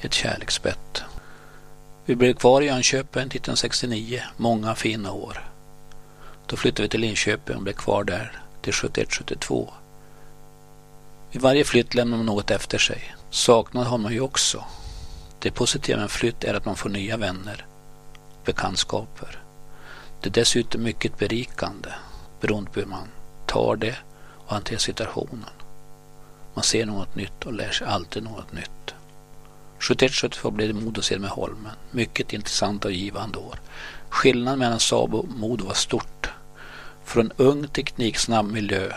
Ett 0.00 0.14
kärleksbett. 0.14 1.02
Vi 2.04 2.16
blev 2.16 2.34
kvar 2.34 2.62
i 2.62 2.66
Jönköping 2.66 3.28
till 3.28 3.40
1969. 3.40 4.22
Många 4.36 4.74
fina 4.74 5.12
år. 5.12 5.50
Då 6.46 6.56
flyttade 6.56 6.82
vi 6.82 6.88
till 6.88 7.00
Linköping 7.00 7.56
och 7.56 7.62
blev 7.62 7.74
kvar 7.74 8.04
där 8.04 8.40
till 8.62 8.72
71-72. 8.72 9.68
Vid 11.36 11.42
varje 11.42 11.64
flytt 11.64 11.94
lämnar 11.94 12.16
man 12.16 12.26
något 12.26 12.50
efter 12.50 12.78
sig. 12.78 13.14
Saknad 13.30 13.86
har 13.86 13.98
man 13.98 14.12
ju 14.12 14.20
också. 14.20 14.64
Det 15.38 15.50
positiva 15.50 15.96
med 15.96 16.02
en 16.02 16.08
flytt 16.08 16.44
är 16.44 16.54
att 16.54 16.64
man 16.64 16.76
får 16.76 16.88
nya 16.88 17.16
vänner, 17.16 17.66
bekantskaper. 18.44 19.42
Det 20.20 20.28
är 20.28 20.32
dessutom 20.32 20.82
mycket 20.82 21.18
berikande 21.18 21.88
beroende 22.40 22.70
på 22.70 22.80
hur 22.80 22.86
man 22.86 23.08
tar 23.46 23.76
det 23.76 23.96
och 24.46 24.52
hanterar 24.52 24.78
situationen. 24.78 25.50
Man 26.54 26.64
ser 26.64 26.86
något 26.86 27.16
nytt 27.16 27.44
och 27.44 27.52
lär 27.52 27.70
sig 27.70 27.86
alltid 27.86 28.22
något 28.22 28.52
nytt. 28.52 28.94
71-72 29.78 30.50
blev 30.50 30.68
det 30.68 30.80
Modo 30.80 31.02
med 31.18 31.30
Holmen. 31.30 31.72
Mycket 31.90 32.32
intressanta 32.32 32.88
och 32.88 32.94
givande 32.94 33.38
år. 33.38 33.60
Skillnaden 34.08 34.58
mellan 34.58 34.80
Saab 34.80 35.14
och 35.14 35.28
Modo 35.28 35.64
var 35.64 35.74
stort. 35.74 36.30
Från 37.04 37.32
ung 37.36 37.68
tekniksnabb 37.68 38.46
miljö 38.46 38.92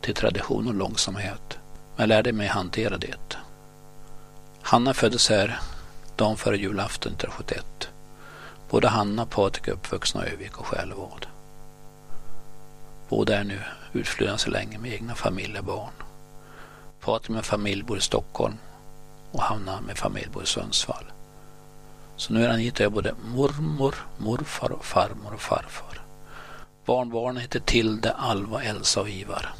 till 0.00 0.14
tradition 0.14 0.68
och 0.68 0.74
långsamhet. 0.74 1.58
Men 1.96 2.02
jag 2.02 2.08
lärde 2.08 2.32
mig 2.32 2.46
hantera 2.46 2.98
det. 2.98 3.36
Hanna 4.62 4.94
föddes 4.94 5.28
här 5.28 5.58
dagen 6.16 6.36
före 6.36 6.56
julafton 6.56 7.12
1971. 7.12 7.88
Både 8.70 8.88
Hanna 8.88 9.22
och 9.22 9.30
Patrik 9.30 9.68
är 9.68 9.72
uppvuxna 9.72 10.26
i 10.26 10.30
Övik 10.30 10.58
och 10.58 10.66
Själevad. 10.66 11.26
Båda 13.08 13.36
är 13.36 13.44
nu 13.44 13.60
utflydda 13.92 14.38
så 14.38 14.50
länge 14.50 14.78
med 14.78 14.92
egna 14.92 15.14
familjer 15.14 15.58
och 15.58 15.64
barn. 15.64 15.92
Patrik 17.00 17.28
med 17.28 17.44
familj 17.44 17.82
bor 17.82 17.98
i 17.98 18.00
Stockholm 18.00 18.54
och 19.32 19.42
Hanna 19.42 19.80
med 19.80 19.98
familj 19.98 20.28
bor 20.32 20.42
i 20.42 20.46
Sundsvall. 20.46 21.04
Så 22.16 22.32
nu 22.32 22.44
är 22.44 22.48
Anita 22.48 22.76
och 22.76 22.84
jag 22.84 22.92
både 22.92 23.14
mormor, 23.24 23.94
morfar 24.18 24.72
och 24.72 24.84
farmor 24.84 25.34
och 25.34 25.40
farfar. 25.40 26.00
Barnbarnen 26.84 27.42
heter 27.42 27.60
Tilde, 27.60 28.12
Alva, 28.12 28.62
Elsa 28.62 29.00
och 29.00 29.08
Ivar. 29.08 29.54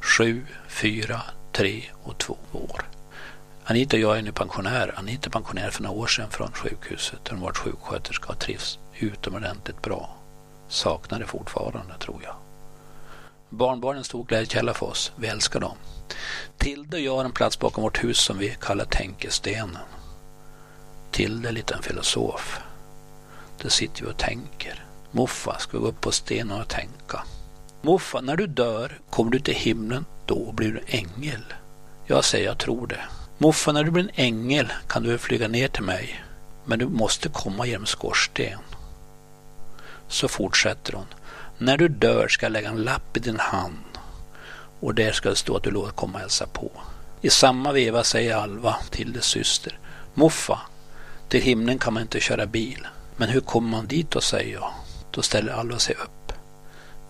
Sju, 0.00 0.46
fyra, 0.68 1.22
tre 1.52 1.82
och 2.02 2.18
två 2.18 2.36
år. 2.52 2.88
Anita 3.64 3.96
och 3.96 4.00
jag 4.00 4.18
är 4.18 4.22
nu 4.22 4.32
pensionärer. 4.32 4.94
Anita 4.98 5.26
är 5.26 5.30
pensionär 5.30 5.70
för 5.70 5.82
några 5.82 5.96
år 5.96 6.06
sedan 6.06 6.30
från 6.30 6.52
sjukhuset. 6.52 7.28
Hon 7.28 7.38
har 7.38 7.46
varit 7.46 7.56
sjuksköterska 7.56 8.28
och 8.28 8.38
trivs 8.38 8.78
utomordentligt 8.98 9.82
bra. 9.82 10.16
Saknar 10.68 11.18
det 11.18 11.26
fortfarande, 11.26 11.94
tror 12.00 12.20
jag. 12.22 12.34
Barnbarnen 13.48 13.96
är 13.96 13.98
en 13.98 14.04
stor 14.04 14.24
glädjekälla 14.24 14.74
för 14.74 14.86
oss. 14.86 15.12
Vi 15.16 15.26
älskar 15.26 15.60
dem. 15.60 15.76
Tilde 16.58 16.96
och 16.96 17.02
jag 17.02 17.16
har 17.16 17.24
en 17.24 17.32
plats 17.32 17.58
bakom 17.58 17.82
vårt 17.82 18.04
hus 18.04 18.18
som 18.18 18.38
vi 18.38 18.56
kallar 18.60 18.84
Tänkestenen. 18.84 19.78
Tilde 21.10 21.48
är 21.48 21.52
lite 21.52 21.74
en 21.74 21.82
filosof. 21.82 22.60
Där 23.62 23.68
sitter 23.68 24.04
vi 24.04 24.10
och 24.10 24.18
tänker. 24.18 24.84
Muffa, 25.10 25.58
ska 25.58 25.78
vi 25.78 25.82
gå 25.82 25.88
upp 25.88 26.00
på 26.00 26.12
stenen 26.12 26.60
och 26.60 26.68
tänka? 26.68 27.24
Muffa, 27.82 28.20
när 28.20 28.36
du 28.36 28.46
dör 28.46 29.00
kommer 29.10 29.30
du 29.30 29.40
till 29.40 29.54
himlen, 29.54 30.04
då 30.32 30.52
blir 30.52 30.72
du 30.72 30.80
ängel. 30.86 31.44
Jag 32.06 32.24
säger 32.24 32.46
jag 32.46 32.58
tror 32.58 32.86
det. 32.86 33.00
Moffa, 33.38 33.72
när 33.72 33.84
du 33.84 33.90
blir 33.90 34.04
en 34.04 34.10
ängel 34.14 34.72
kan 34.88 35.02
du 35.02 35.08
väl 35.08 35.18
flyga 35.18 35.48
ner 35.48 35.68
till 35.68 35.82
mig. 35.82 36.24
Men 36.64 36.78
du 36.78 36.88
måste 36.88 37.28
komma 37.28 37.66
genom 37.66 37.86
skorsten. 37.86 38.58
Så 40.08 40.28
fortsätter 40.28 40.92
hon. 40.92 41.06
När 41.58 41.76
du 41.76 41.88
dör 41.88 42.28
ska 42.28 42.46
jag 42.46 42.52
lägga 42.52 42.68
en 42.68 42.82
lapp 42.82 43.16
i 43.16 43.20
din 43.20 43.38
hand 43.38 43.98
och 44.80 44.94
där 44.94 45.12
ska 45.12 45.28
det 45.28 45.36
stå 45.36 45.56
att 45.56 45.62
du 45.62 45.70
låter 45.70 45.92
komma 45.92 46.14
och 46.14 46.20
hälsa 46.20 46.46
på. 46.46 46.70
I 47.20 47.30
samma 47.30 47.72
veva 47.72 48.04
säger 48.04 48.36
Alva 48.36 48.76
till 48.90 49.12
dess 49.12 49.24
syster. 49.24 49.78
Moffa, 50.14 50.58
till 51.28 51.42
himlen 51.42 51.78
kan 51.78 51.94
man 51.94 52.02
inte 52.02 52.20
köra 52.20 52.46
bil. 52.46 52.86
Men 53.16 53.28
hur 53.28 53.40
kommer 53.40 53.70
man 53.70 53.86
dit 53.86 54.10
då, 54.10 54.20
säger 54.20 54.54
jag. 54.54 54.72
Då 55.10 55.22
ställer 55.22 55.52
Alva 55.52 55.78
sig 55.78 55.94
upp, 55.94 56.32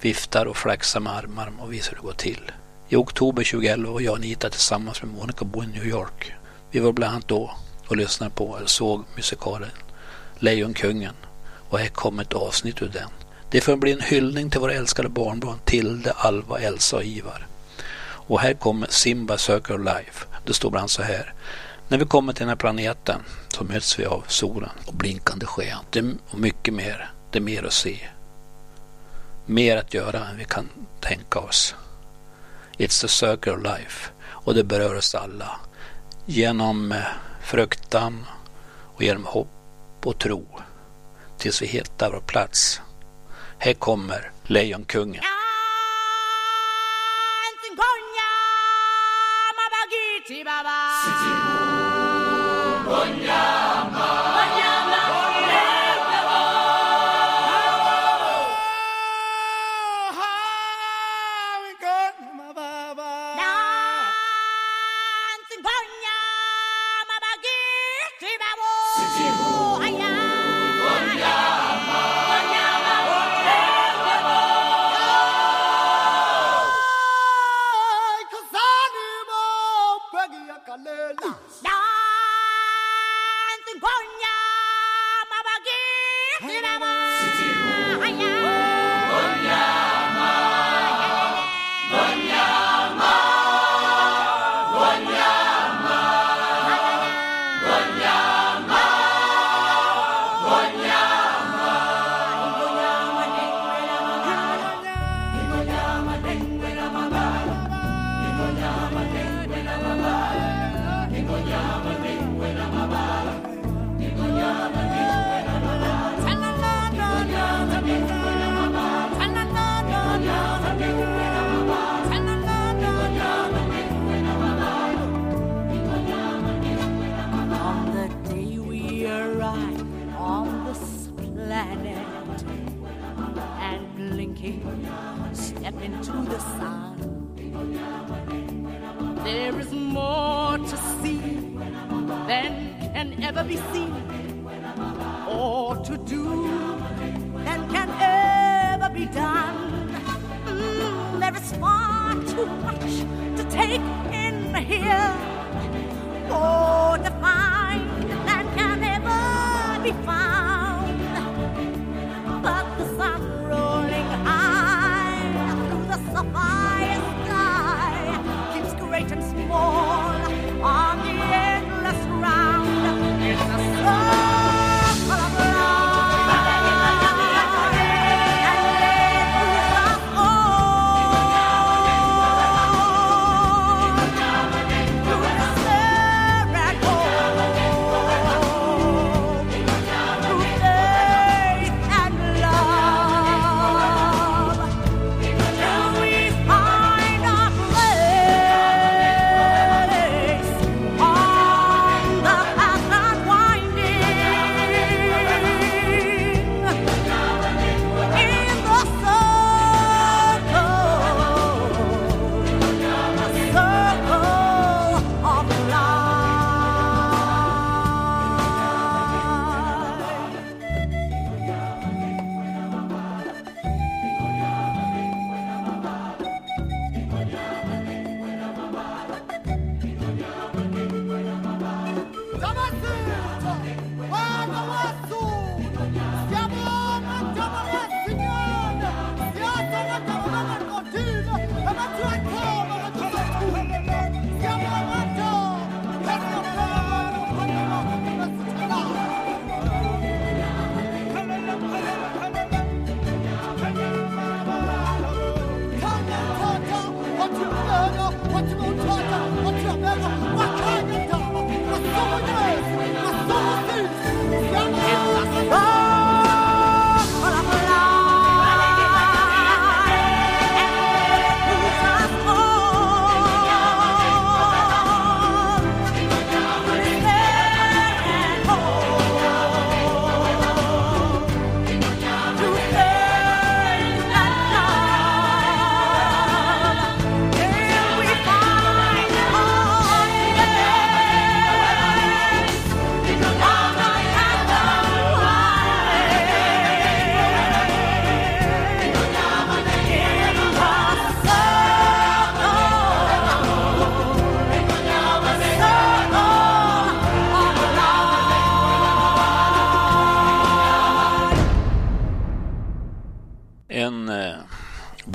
viftar 0.00 0.46
och 0.46 0.56
flaxar 0.56 1.00
med 1.00 1.12
armar 1.12 1.52
och 1.58 1.72
visar 1.72 1.90
hur 1.90 1.96
det 1.96 2.06
går 2.06 2.12
till. 2.12 2.52
I 2.92 2.96
oktober 2.96 3.44
2011 3.44 3.90
var 3.90 4.00
jag 4.00 4.12
och 4.12 4.18
Anita 4.18 4.50
tillsammans 4.50 5.02
med 5.02 5.12
Monica 5.12 5.44
bo 5.44 5.62
i 5.62 5.66
New 5.66 5.86
York. 5.86 6.32
Vi 6.70 6.80
var 6.80 6.92
bland 6.92 7.12
annat 7.12 7.28
då 7.28 7.50
och 7.88 7.96
lyssnade 7.96 8.32
på 8.34 8.56
eller 8.56 8.66
såg 8.66 9.04
musikalen 9.16 9.70
Lejonkungen 10.38 11.14
och 11.68 11.78
här 11.78 11.88
kommer 11.88 12.22
ett 12.22 12.32
avsnitt 12.32 12.82
ur 12.82 12.88
den. 12.88 13.08
Det 13.50 13.60
får 13.60 13.76
bli 13.76 13.92
en 13.92 14.00
hyllning 14.00 14.50
till 14.50 14.60
våra 14.60 14.74
älskade 14.74 15.08
barnbarn 15.08 15.58
Tilde, 15.64 16.12
Alva, 16.12 16.58
Elsa 16.58 16.96
och 16.96 17.04
Ivar. 17.04 17.46
Och 18.04 18.40
här 18.40 18.54
kommer 18.54 18.86
Simba 18.90 19.38
söker 19.38 19.78
Life. 19.78 20.26
Det 20.46 20.54
står 20.54 20.70
bland 20.70 20.90
så 20.90 21.02
här. 21.02 21.34
När 21.88 21.98
vi 21.98 22.04
kommer 22.04 22.32
till 22.32 22.40
den 22.40 22.48
här 22.48 22.56
planeten 22.56 23.20
så 23.48 23.64
möts 23.64 23.98
vi 23.98 24.04
av 24.04 24.24
solen 24.28 24.70
och 24.86 24.94
blinkande 24.94 25.46
sken. 25.46 25.78
Det, 25.90 26.04
och 26.30 26.38
mycket 26.38 26.74
mer. 26.74 27.10
Det 27.30 27.38
är 27.38 27.42
mer 27.42 27.64
att 27.64 27.72
se. 27.72 27.98
Mer 29.46 29.76
att 29.76 29.94
göra 29.94 30.26
än 30.28 30.36
vi 30.36 30.44
kan 30.44 30.68
tänka 31.00 31.38
oss. 31.38 31.74
It's 32.78 33.00
the 33.00 33.08
circle 33.08 33.52
of 33.52 33.62
life. 33.62 34.10
Och 34.24 34.54
det 34.54 34.64
berör 34.64 34.94
oss 34.94 35.14
alla. 35.14 35.60
Genom 36.26 36.92
eh, 36.92 36.98
fruktan 37.42 38.26
och 38.94 39.02
genom 39.02 39.24
hopp 39.24 39.48
och 40.04 40.18
tro. 40.18 40.46
Tills 41.38 41.62
vi 41.62 41.66
hittar 41.66 42.10
vår 42.10 42.20
plats. 42.20 42.80
Här 43.58 43.72
kommer 43.72 44.30
Lejonkungen. 44.46 45.22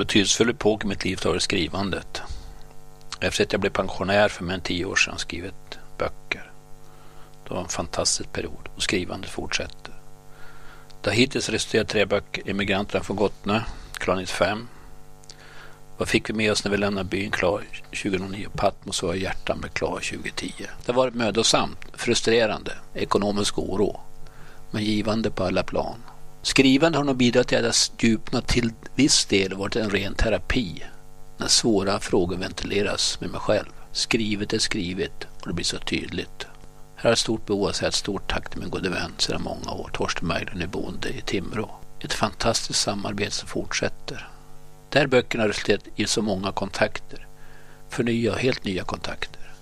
Betydelsefull 0.08 0.50
epok 0.50 0.84
i 0.84 0.86
mitt 0.86 1.04
liv 1.04 1.20
har 1.24 1.30
varit 1.30 1.42
skrivandet. 1.42 2.22
Efter 3.20 3.44
att 3.44 3.52
jag 3.52 3.60
blev 3.60 3.70
pensionär 3.70 4.28
för 4.28 4.44
mer 4.44 4.54
än 4.54 4.60
tio 4.60 4.84
år 4.84 4.96
sedan 4.96 5.10
har 5.10 5.14
jag 5.14 5.20
skrivit 5.20 5.78
böcker. 5.98 6.50
Det 7.44 7.54
var 7.54 7.60
en 7.60 7.68
fantastisk 7.68 8.32
period 8.32 8.68
och 8.76 8.82
skrivandet 8.82 9.30
fortsätter. 9.30 9.94
Det 11.00 11.10
har 11.10 11.16
hittills 11.16 11.48
resulterat 11.48 11.86
i 11.86 11.92
tre 11.92 12.04
böcker. 12.04 12.50
Immigranterna 12.50 13.04
från 13.04 13.16
Gotne, 13.16 13.64
klar 13.92 14.16
95. 14.16 14.68
Vad 15.98 16.08
fick 16.08 16.30
vi 16.30 16.34
med 16.34 16.52
oss 16.52 16.64
när 16.64 16.70
vi 16.70 16.76
lämnade 16.76 17.08
byn 17.08 17.30
klar 17.30 17.62
2009? 17.84 18.48
Patmos 18.56 19.02
var 19.02 19.14
hjärtan 19.14 19.60
blev 19.60 19.70
klar 19.70 19.90
2010. 19.90 20.52
Det 20.58 20.92
har 20.92 20.94
varit 20.94 21.14
mödosamt, 21.14 21.78
frustrerande, 21.94 22.72
ekonomisk 22.94 23.58
oro, 23.58 24.00
men 24.70 24.84
givande 24.84 25.30
på 25.30 25.44
alla 25.44 25.62
plan. 25.62 26.02
Skrivande 26.42 26.98
har 26.98 27.04
nog 27.04 27.16
bidragit 27.16 27.48
till 27.48 27.58
att 27.58 27.90
jag 28.00 28.10
djupnat 28.10 28.48
till 28.48 28.72
viss 28.94 29.24
del 29.24 29.54
varit 29.54 29.76
en 29.76 29.90
ren 29.90 30.14
terapi 30.14 30.82
när 31.36 31.48
svåra 31.48 32.00
frågor 32.00 32.36
ventileras 32.36 33.20
med 33.20 33.30
mig 33.30 33.40
själv. 33.40 33.68
Skrivet 33.92 34.52
är 34.52 34.58
skrivet 34.58 35.26
och 35.40 35.48
det 35.48 35.54
blir 35.54 35.64
så 35.64 35.78
tydligt. 35.78 36.46
Här 36.96 37.02
har 37.02 37.10
jag 37.10 37.12
ett 37.12 37.18
stort 37.18 37.46
behov 37.46 37.62
av 37.62 37.68
att 37.68 37.76
säga 37.76 37.88
ett 37.88 37.94
stort 37.94 38.30
tack 38.30 38.50
till 38.50 38.60
min 38.60 38.70
gode 38.70 38.90
vän 38.90 39.12
sedan 39.18 39.42
många 39.42 39.72
år, 39.72 39.90
Torsten 39.92 40.28
Berglund 40.28 40.62
i 40.62 40.66
boende 40.66 41.08
i 41.08 41.20
Timrå. 41.20 41.70
Ett 42.00 42.12
fantastiskt 42.12 42.80
samarbete 42.80 43.30
som 43.30 43.48
fortsätter. 43.48 44.28
Där 44.88 45.06
böckerna 45.06 45.42
har 45.44 45.48
resulterat 45.48 45.84
i 45.96 46.06
så 46.06 46.22
många 46.22 46.52
kontakter. 46.52 47.26
För 47.88 48.04
nya 48.04 48.32
och 48.32 48.38
helt 48.38 48.64
nya 48.64 48.84
kontakter. 48.84 49.52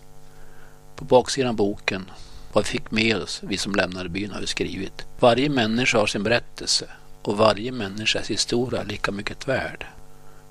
På 0.97 1.05
baksidan 1.05 1.49
av 1.49 1.57
boken 1.57 2.11
vad 2.57 2.65
vi 2.65 2.71
fick 2.71 2.91
med 2.91 3.17
oss, 3.17 3.41
vi 3.43 3.59
som 3.59 3.75
lämnade 3.75 4.09
byn, 4.09 4.31
har 4.31 4.41
vi 4.41 4.47
skrivit. 4.47 5.07
Varje 5.21 5.49
människa 5.49 5.99
har 5.99 6.07
sin 6.07 6.23
berättelse 6.23 6.87
och 7.23 7.37
varje 7.37 7.73
människas 7.73 8.31
historia 8.31 8.81
är 8.81 8.85
lika 8.85 9.13
mycket 9.13 9.49
värd. 9.49 9.87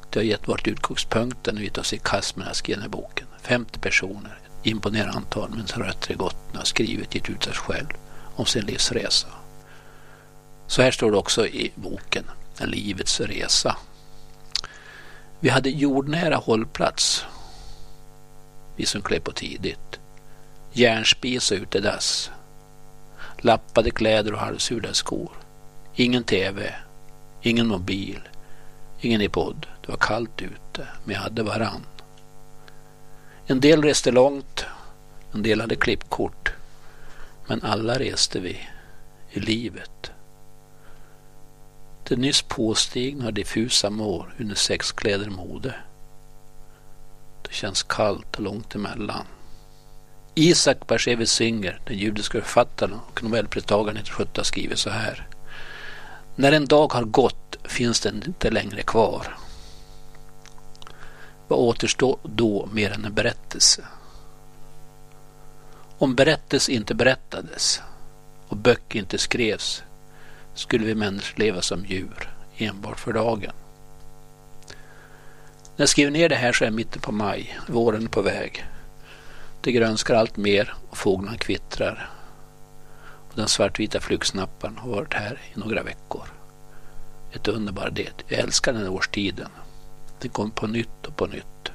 Det 0.10 0.20
har 0.20 0.24
gett 0.24 0.48
vårt 0.48 0.68
utgångspunkt 0.68 1.38
när 1.46 1.62
vi 1.62 1.70
tar 1.70 1.82
oss 1.82 1.94
i 1.94 2.00
kast 2.04 2.36
med 2.36 2.48
den 2.66 2.82
här 2.82 2.90
boken. 2.90 3.28
50 3.42 3.80
personer, 3.80 4.38
imponerande 4.64 5.14
antal, 5.14 5.50
men 5.50 5.68
som 5.68 5.84
rötter 5.84 6.12
i 6.12 6.16
Gotland 6.16 6.58
har 6.58 6.64
skrivit, 6.64 7.16
gett 7.16 7.30
ut 7.30 7.44
sig 7.44 7.54
själv 7.54 7.88
om 8.36 8.46
sin 8.46 8.66
livsresa. 8.66 9.28
Så 10.68 10.82
här 10.82 10.92
står 10.92 11.12
det 11.12 11.18
också 11.18 11.48
i 11.48 11.72
boken, 11.76 12.24
En 12.58 12.70
livets 12.70 13.20
resa. 13.20 13.78
Vi 15.40 15.50
hade 15.50 15.70
jordnära 15.70 16.36
hållplats, 16.36 17.26
vi 18.76 18.86
som 18.86 19.02
klev 19.02 19.20
på 19.20 19.32
tidigt 19.32 20.00
järnspis 20.76 21.52
och 21.52 21.58
utedass. 21.58 22.32
Lappade 23.38 23.92
kläder 23.92 24.34
och 24.34 24.40
halvsula 24.40 24.94
skor. 24.94 25.32
Ingen 25.96 26.24
TV, 26.24 26.74
ingen 27.42 27.68
mobil, 27.68 28.20
ingen 29.00 29.22
iPod. 29.22 29.68
Det 29.82 29.92
var 29.92 29.98
kallt 29.98 30.42
ute, 30.42 30.88
men 31.04 31.16
jag 31.16 31.22
hade 31.22 31.44
varann. 31.44 31.86
En 33.46 33.60
del 33.60 33.84
reste 33.84 34.12
långt, 34.12 34.66
en 35.34 35.44
del 35.44 35.62
hade 35.62 35.76
klippkort. 35.76 36.54
Men 37.48 37.62
alla 37.64 38.00
reste 38.00 38.40
vi 38.40 38.60
i 39.32 39.40
livet. 39.40 40.12
Det 42.08 42.16
nyss 42.16 42.42
påstigna 42.42 43.26
och 43.26 43.34
diffusa 43.34 43.90
mår 43.90 44.36
under 44.40 44.56
sexkläder 44.56 45.30
mode. 45.30 45.76
Det 47.42 47.54
känns 47.54 47.84
kallt 47.84 48.36
och 48.36 48.42
långt 48.42 48.76
emellan. 48.76 49.26
Isak 50.38 50.88
Bashevis 50.88 51.32
Singer, 51.32 51.80
den 51.86 51.98
judiska 51.98 52.42
författaren 52.42 52.94
och 52.94 53.24
nobelpristagaren 53.24 53.98
1970, 53.98 54.44
skriver 54.44 54.76
så 54.76 54.90
här. 54.90 55.28
När 56.36 56.52
en 56.52 56.66
dag 56.66 56.94
har 56.94 57.04
gått 57.04 57.58
finns 57.64 58.00
den 58.00 58.24
inte 58.28 58.52
längre 58.52 58.82
kvar. 58.82 59.38
Vad 61.48 61.60
återstår 61.60 62.18
då 62.24 62.70
mer 62.74 62.92
än 62.92 63.06
en 63.06 63.14
berättelse? 63.14 63.84
Om 65.98 66.16
berättelse 66.16 66.72
inte 66.72 66.96
berättades 66.96 67.82
och 68.48 68.58
böcker 68.58 69.00
inte 69.00 69.18
skrevs 69.18 69.84
skulle 70.54 70.86
vi 70.86 70.96
människor 70.96 71.40
leva 71.40 71.62
som 71.62 71.86
djur 71.86 72.36
enbart 72.58 73.00
för 73.00 73.14
dagen. 73.14 73.54
När 75.76 75.84
jag 75.84 75.90
skriver 75.90 76.12
ner 76.12 76.30
det 76.30 76.36
här 76.36 76.54
så 76.54 76.66
är 76.66 76.72
mitten 76.72 77.02
på 77.02 77.12
maj. 77.12 77.60
Våren 77.68 78.04
är 78.04 78.10
på 78.10 78.22
väg. 78.22 78.66
Det 79.66 79.72
grönskar 79.72 80.16
allt 80.16 80.38
mer 80.38 80.74
och 80.90 80.98
fåglarna 80.98 81.38
kvittrar. 81.38 82.10
Och 83.30 83.36
den 83.36 83.48
svartvita 83.48 84.00
flugsnapparen 84.00 84.78
har 84.78 84.90
varit 84.90 85.14
här 85.14 85.42
i 85.54 85.60
några 85.60 85.84
veckor. 85.84 86.28
Ett 87.34 87.48
underbart 87.48 87.96
det. 87.96 88.24
Jag 88.28 88.40
älskar 88.40 88.74
den 88.74 88.82
här 88.82 88.92
årstiden. 88.92 89.50
Den 90.22 90.30
kommer 90.30 90.52
på 90.52 90.68
nytt 90.68 91.06
och 91.08 91.16
på 91.16 91.26
nytt. 91.26 91.72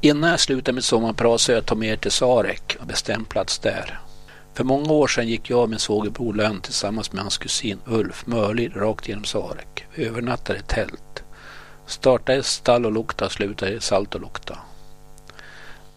Innan 0.00 0.30
jag 0.30 0.40
slutar 0.40 0.72
mitt 0.72 0.84
sommarprat 0.84 1.40
så 1.40 1.52
jag 1.52 1.66
tar 1.66 1.76
med 1.76 1.88
er 1.88 1.96
till 1.96 2.10
Sarek 2.10 2.76
och 2.80 2.86
bestämt 2.86 3.28
plats 3.28 3.58
där. 3.58 4.00
För 4.54 4.64
många 4.64 4.92
år 4.92 5.06
sedan 5.06 5.28
gick 5.28 5.50
jag 5.50 5.62
och 5.62 5.70
min 5.70 5.78
svågerbror 5.78 6.34
Lönn 6.34 6.60
tillsammans 6.60 7.12
med 7.12 7.22
hans 7.22 7.38
kusin 7.38 7.80
Ulf 7.86 8.26
Mörlid 8.26 8.76
rakt 8.76 9.08
genom 9.08 9.24
Sarek. 9.24 9.86
Vi 9.94 10.06
övernattade 10.06 10.58
i 10.58 10.62
tält. 10.62 11.24
Startade 11.86 12.38
i 12.38 12.42
stall 12.42 12.86
och 12.86 12.92
lukta 12.92 13.24
och 13.24 13.32
slutade 13.32 13.72
i 13.72 13.80
salt 13.80 14.14
och 14.14 14.20
lukta. 14.20 14.58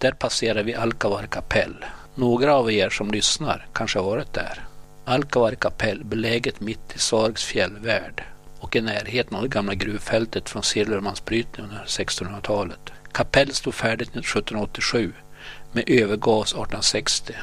Där 0.02 0.12
passerar 0.12 0.64
vi 0.64 0.76
Alkavar 0.76 1.24
kapell. 1.24 1.86
Några 2.16 2.56
av 2.56 2.72
er 2.72 2.90
som 2.90 3.12
lyssnar 3.12 3.68
kanske 3.74 4.00
har 4.00 4.06
varit 4.06 4.34
där. 4.34 4.66
Alkavar 5.06 5.56
kapell 5.56 6.04
beläget 6.04 6.60
mitt 6.60 6.96
i 6.96 7.00
Sareks 7.00 7.44
fjällvärld 7.44 8.24
och 8.60 8.76
i 8.76 8.82
närheten 8.82 9.36
av 9.36 9.44
det 9.44 9.50
gamla 9.50 9.74
gruvfältet 9.74 10.50
från 10.50 10.64
silvermansbrytningen 10.64 11.72
under 11.72 11.86
1600-talet. 11.86 12.80
Kapell 13.12 13.54
stod 13.54 13.74
färdigt 13.74 14.10
1787 14.10 15.14
med 15.72 15.90
övergavs 15.90 16.52
1860. 16.52 17.34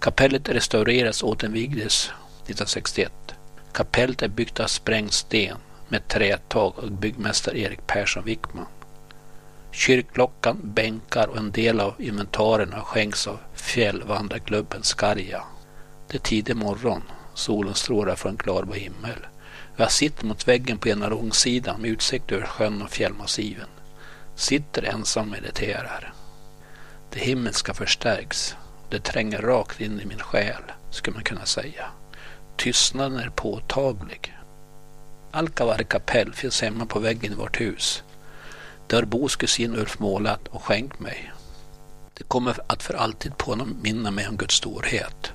Kapellet 0.00 0.48
restaurerades 0.48 1.22
och 1.22 1.28
återinvigdes 1.28 2.04
1961. 2.06 3.12
Kapellet 3.72 4.22
är 4.22 4.28
byggt 4.28 4.60
av 4.60 4.66
sprängd 4.66 5.12
sten 5.12 5.56
med 5.88 6.08
trätag 6.08 6.72
av 6.76 6.90
byggmästare 6.90 7.58
Erik 7.58 7.86
Persson 7.86 8.24
Wickman. 8.24 8.66
Kyrkklockan, 9.72 10.60
bänkar 10.62 11.26
och 11.26 11.36
en 11.36 11.50
del 11.50 11.80
av 11.80 11.94
inventarierna 11.98 12.80
skänks 12.80 13.26
av 13.26 13.38
fjällvandrarklubben 13.54 14.82
Skarja. 14.82 15.42
Det 16.08 16.16
är 16.16 16.20
tidig 16.20 16.56
morgon. 16.56 17.02
Solen 17.34 17.74
strålar 17.74 18.14
från 18.14 18.36
klarblå 18.36 18.74
himmel. 18.74 19.26
Jag 19.76 19.92
sitter 19.92 20.26
mot 20.26 20.48
väggen 20.48 20.78
på 20.78 20.88
ena 20.88 21.08
långsidan 21.08 21.80
med 21.80 21.90
utsikt 21.90 22.32
över 22.32 22.46
sjön 22.46 22.82
och 22.82 22.90
fjällmassiven. 22.90 23.68
Sitter 24.34 24.82
ensam 24.82 25.24
och 25.24 25.30
mediterar. 25.30 26.12
Det 27.10 27.20
himmelska 27.20 27.74
förstärks. 27.74 28.56
Det 28.90 29.00
tränger 29.04 29.42
rakt 29.42 29.80
in 29.80 30.00
i 30.00 30.06
min 30.06 30.18
själ, 30.18 30.62
skulle 30.90 31.14
man 31.14 31.24
kunna 31.24 31.46
säga. 31.46 31.86
Tystnaden 32.56 33.18
är 33.18 33.30
påtaglig. 33.30 34.36
Alkavar 35.30 35.82
kapell 35.82 36.32
finns 36.32 36.62
hemma 36.62 36.86
på 36.86 36.98
väggen 36.98 37.32
i 37.32 37.36
vårt 37.36 37.60
hus. 37.60 38.02
Det 38.90 38.96
har 38.96 39.02
Bos 39.02 39.36
kusin 39.36 39.76
Ulf 39.76 39.98
målat 39.98 40.48
och 40.48 40.62
skänkt 40.62 41.00
mig. 41.00 41.32
Det 42.14 42.24
kommer 42.24 42.56
att 42.66 42.82
för 42.82 42.94
alltid 42.94 43.36
påminna 43.36 44.10
mig 44.10 44.28
om 44.28 44.36
Guds 44.36 44.54
storhet. 44.54 45.32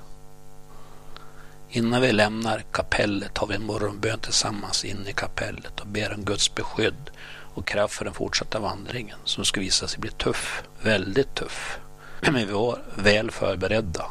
Innan 1.70 2.00
vi 2.00 2.12
lämnar 2.12 2.64
kapellet 2.72 3.38
har 3.38 3.46
vi 3.46 3.54
en 3.54 3.66
morgonbön 3.66 4.18
tillsammans 4.18 4.84
inne 4.84 5.10
i 5.10 5.12
kapellet 5.12 5.80
och 5.80 5.86
ber 5.86 6.14
om 6.14 6.24
Guds 6.24 6.54
beskydd 6.54 7.10
och 7.54 7.66
kraft 7.66 7.94
för 7.94 8.04
den 8.04 8.14
fortsatta 8.14 8.58
vandringen 8.58 9.18
som 9.24 9.44
ska 9.44 9.60
visa 9.60 9.88
sig 9.88 10.00
bli 10.00 10.10
tuff, 10.10 10.62
väldigt 10.82 11.34
tuff. 11.34 11.78
Men 12.20 12.34
vi 12.34 12.44
var 12.52 12.82
väl 12.94 13.30
förberedda. 13.30 14.06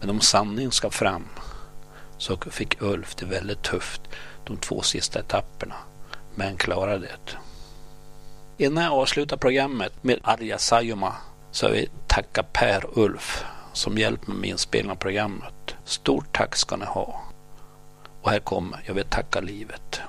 Men 0.00 0.10
om 0.10 0.20
sanningen 0.20 0.72
ska 0.72 0.90
fram 0.90 1.28
så 2.18 2.36
fick 2.36 2.82
Ulf 2.82 3.14
det 3.14 3.26
väldigt 3.26 3.62
tufft 3.62 4.00
de 4.44 4.56
två 4.56 4.82
sista 4.82 5.18
etapperna, 5.18 5.76
men 6.34 6.56
klarade 6.56 6.98
det. 6.98 7.45
Innan 8.58 8.84
jag 8.84 8.92
avslutar 8.92 9.36
programmet 9.36 10.04
med 10.04 10.18
Arja 10.22 10.58
Saijonmaa 10.58 11.16
så 11.50 11.68
vill 11.68 11.78
jag 11.78 12.08
tacka 12.08 12.42
Per 12.42 12.86
och 12.86 13.04
Ulf 13.04 13.44
som 13.72 13.98
hjälpt 13.98 14.26
mig 14.26 14.36
med 14.36 14.50
inspelningen 14.50 14.90
av 14.90 14.96
programmet. 14.96 15.76
Stort 15.84 16.36
tack 16.36 16.56
ska 16.56 16.76
ni 16.76 16.84
ha. 16.84 17.20
Och 18.22 18.30
här 18.30 18.38
kommer 18.38 18.82
Jag 18.86 18.94
vill 18.94 19.04
tacka 19.04 19.40
livet. 19.40 20.00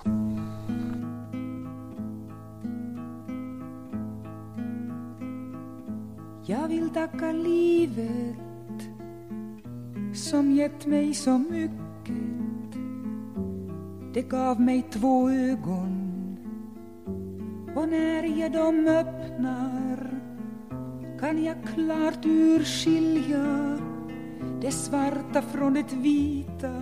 Jag 6.45 6.67
vill 6.67 6.89
tacka 6.89 7.31
livet 7.31 8.37
som 10.13 10.51
gett 10.51 10.85
mig 10.85 11.13
så 11.13 11.37
mycket. 11.37 12.77
Det 14.13 14.21
gav 14.21 14.61
mig 14.61 14.81
två 14.91 15.29
ögon 15.29 16.06
och 17.77 17.89
när 17.89 18.23
jag 18.39 18.51
dem 18.51 18.87
öppnar 18.87 20.09
kan 21.19 21.43
jag 21.43 21.55
klart 21.75 22.25
urskilja 22.25 23.77
det 24.61 24.71
svarta 24.71 25.41
från 25.41 25.73
det 25.73 25.93
vita. 25.93 26.73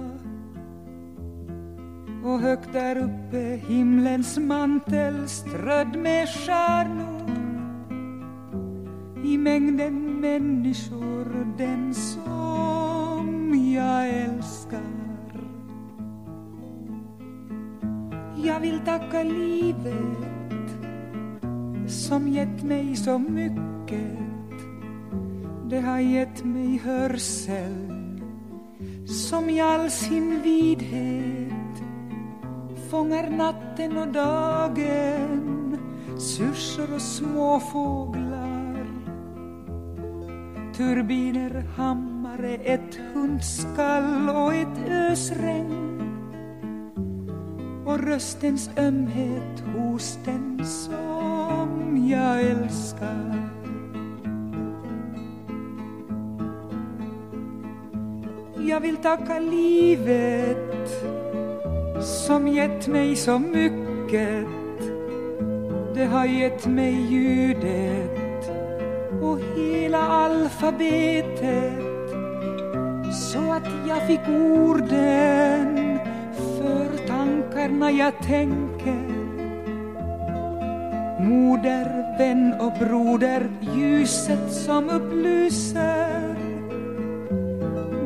Och 2.24 2.40
högt 2.40 2.74
där 2.74 2.98
uppe 2.98 3.62
himlens 3.68 4.38
mantel 4.38 5.28
strödd 5.28 5.96
med 5.96 6.30
stjärnor. 6.30 7.30
I 9.24 9.38
mängden 9.38 10.20
människor 10.20 11.56
den 11.58 11.94
som 11.94 13.54
jag 13.76 14.10
älskar. 14.10 14.82
Jag 18.36 18.60
vill 18.60 18.80
tacka 18.80 19.24
livet 19.24 20.35
som 22.08 22.28
gett 22.28 22.64
mig 22.64 22.96
så 22.96 23.20
mycket. 23.20 24.20
Det 25.70 25.82
har 25.82 26.00
gett 26.00 26.44
mig 26.44 26.78
hörsel 26.78 27.92
som 29.08 29.50
i 29.50 29.62
all 29.62 29.92
sin 29.92 30.42
vidhet 30.42 31.84
fångar 32.90 33.30
natten 33.30 33.98
och 33.98 34.08
dagen 34.08 35.78
syrsor 36.18 36.94
och 36.94 37.02
småfåglar. 37.02 38.86
Turbiner, 40.78 41.66
hammare, 41.78 42.56
ett 42.56 43.00
hundskall 43.14 44.30
och 44.30 44.54
ett 44.54 44.90
ösregn. 44.90 46.02
Och 47.86 48.00
röstens 48.00 48.70
ömhet 48.78 49.64
hos 49.76 50.20
den 50.26 50.66
som 52.06 52.12
jag 52.12 52.42
älskar. 52.42 53.50
Jag 58.58 58.80
vill 58.80 58.98
tacka 58.98 59.40
livet 59.40 60.90
som 62.02 62.48
gett 62.48 62.88
mig 62.88 63.16
så 63.16 63.40
mycket. 63.40 64.46
Det 65.96 66.06
har 66.06 66.26
gett 66.26 66.66
mig 66.66 66.94
ljudet 67.10 68.52
och 69.22 69.40
hela 69.56 70.02
alfabetet 70.02 71.74
så 73.14 73.52
att 73.52 73.68
jag 73.88 74.08
fick 74.08 74.28
orden 74.30 76.00
för 76.38 77.08
tankarna 77.08 77.92
jag 77.92 78.14
tänker. 78.24 79.05
Moder, 81.36 82.18
vän 82.18 82.54
och 82.60 82.74
broder, 82.80 83.50
ljuset 83.76 84.54
som 84.54 84.90
upplyser. 84.90 86.36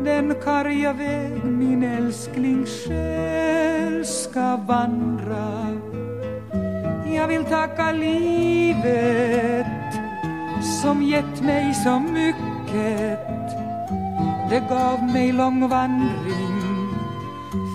Den 0.03 0.36
karga 0.43 0.93
väg 0.93 1.43
min 1.45 1.84
älskling 1.84 2.65
själ 2.65 4.05
ska 4.05 4.57
vandra. 4.57 5.77
Jag 7.15 7.27
vill 7.27 7.45
tacka 7.45 7.91
livet 7.91 9.65
som 10.82 11.03
gett 11.03 11.41
mig 11.41 11.73
så 11.73 11.99
mycket. 11.99 13.19
Det 14.49 14.63
gav 14.69 15.03
mig 15.03 15.32
lång 15.32 15.69
vandring. 15.69 16.59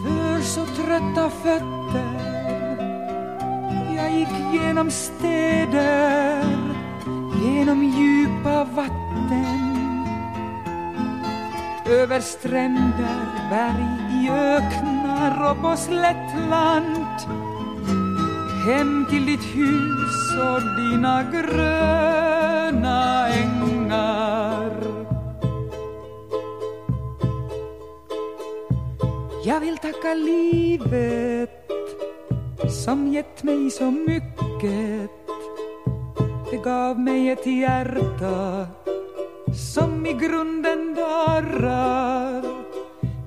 För 0.05 0.41
så 0.41 0.67
trötta 0.67 1.31
fötter 1.31 2.24
gick 4.19 4.53
genom 4.53 4.91
städer, 4.91 6.45
genom 7.43 7.85
djupa 7.85 8.65
vatten. 8.65 10.05
Över 11.87 12.21
stränder, 12.21 13.27
berg, 13.51 14.25
i 14.25 14.31
öknar 14.31 15.51
och 15.51 15.63
på 15.63 15.77
slättland. 15.77 17.07
Hem 18.67 19.07
till 19.11 19.27
ditt 19.27 19.45
hus 19.45 20.37
och 20.39 20.63
dina 20.77 21.23
gröna 21.33 23.29
ängar. 23.29 24.71
Jag 29.45 29.61
vill 29.61 29.79
tacka 29.79 30.15
livet 30.15 31.54
som 32.71 33.13
gett 33.13 33.43
mig 33.43 33.71
så 33.71 33.91
mycket. 33.91 35.11
Det 36.51 36.57
gav 36.65 37.01
mig 37.01 37.31
ett 37.31 37.47
hjärta 37.47 38.67
som 39.55 40.07
i 40.07 40.13
grunden 40.13 40.95
darrar 40.95 42.43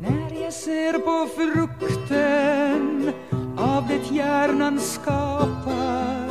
när 0.01 0.43
jag 0.43 0.53
ser 0.53 0.93
på 0.93 1.27
frukten 1.35 3.13
av 3.57 3.87
det 3.87 4.15
hjärnan 4.15 4.79
skapar 4.79 6.27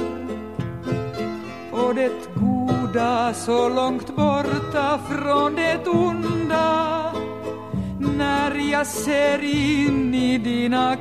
och 1.73 1.95
det 1.95 2.13
goda 2.35 3.35
så 3.35 3.69
långt 3.69 4.17
borta 4.17 5.01
från 5.11 5.55
det 5.55 5.87
onda. 5.87 7.13
När 8.19 8.55
jag 8.73 8.87
ser 8.87 9.45
in 9.45 10.15
i 10.15 10.39
dina 10.39 10.97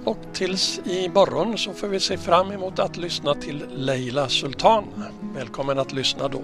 Och 0.04 0.18
tills 0.32 0.80
imorgon 0.84 1.58
så 1.58 1.72
får 1.72 1.88
vi 1.88 2.00
se 2.00 2.18
fram 2.18 2.52
emot 2.52 2.78
att 2.78 2.96
lyssna 2.96 3.34
till 3.34 3.64
Leila 3.74 4.28
Sultan. 4.28 4.84
Välkommen 5.34 5.78
att 5.78 5.92
lyssna 5.92 6.28
då. 6.28 6.42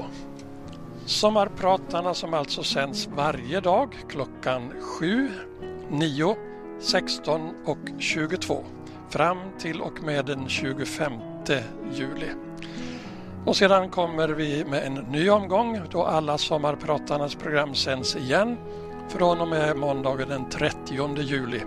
Sommarpratarna 1.06 2.14
som 2.14 2.34
alltså 2.34 2.62
sänds 2.62 3.08
varje 3.16 3.60
dag 3.60 3.96
klockan 4.08 4.72
7, 5.00 5.30
9, 5.90 6.36
16 6.80 7.50
och 7.64 7.78
22 7.98 8.64
fram 9.10 9.38
till 9.58 9.80
och 9.80 10.02
med 10.02 10.26
den 10.26 10.48
25 10.48 11.12
juli. 11.92 12.26
Och 13.46 13.56
sedan 13.56 13.90
kommer 13.90 14.28
vi 14.28 14.64
med 14.64 14.86
en 14.86 14.94
ny 14.94 15.30
omgång 15.30 15.80
då 15.90 16.04
alla 16.04 16.38
Sommarpratarnas 16.38 17.34
program 17.34 17.74
sänds 17.74 18.16
igen 18.16 18.56
från 19.08 19.40
och 19.40 19.48
med 19.48 19.76
måndagen 19.76 20.28
den 20.28 20.48
30 20.48 21.22
juli 21.22 21.62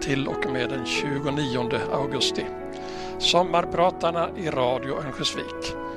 till 0.00 0.28
och 0.28 0.52
med 0.52 0.70
den 0.70 0.86
29 0.86 1.70
augusti. 1.92 2.44
Sommarpratarna 3.18 4.28
i 4.36 4.50
Radio 4.50 4.94
Örnsköldsvik. 4.94 5.89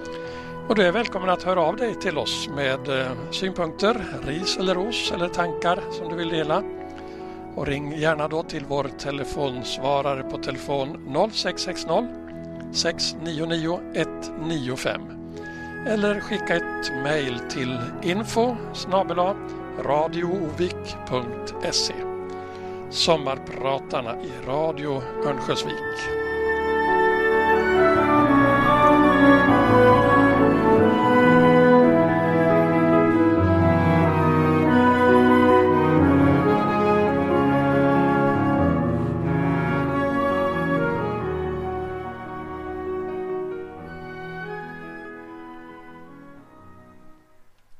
Och 0.67 0.75
du 0.75 0.83
är 0.83 0.91
välkommen 0.91 1.29
att 1.29 1.43
höra 1.43 1.61
av 1.61 1.75
dig 1.75 1.95
till 1.95 2.17
oss 2.17 2.49
med 2.55 3.01
eh, 3.01 3.11
synpunkter, 3.31 4.05
ris 4.27 4.57
eller 4.57 4.75
ros 4.75 5.11
eller 5.11 5.27
tankar 5.27 5.79
som 5.91 6.09
du 6.09 6.15
vill 6.15 6.29
dela. 6.29 6.63
Och 7.55 7.67
ring 7.67 7.91
gärna 7.91 8.27
då 8.27 8.43
till 8.43 8.65
vår 8.67 8.83
telefonsvarare 8.83 10.23
på 10.23 10.37
telefon 10.37 11.13
0660 11.31 12.07
699 12.71 13.79
195 13.93 15.01
eller 15.87 16.19
skicka 16.19 16.55
ett 16.55 16.91
mejl 17.03 17.39
till 17.49 17.79
info 18.01 18.55
radioovik.se 19.79 21.13
Sommarpratarna 22.89 24.15
i 24.21 24.31
Radio 24.47 25.01
Örnsköldsvik. 25.25 26.22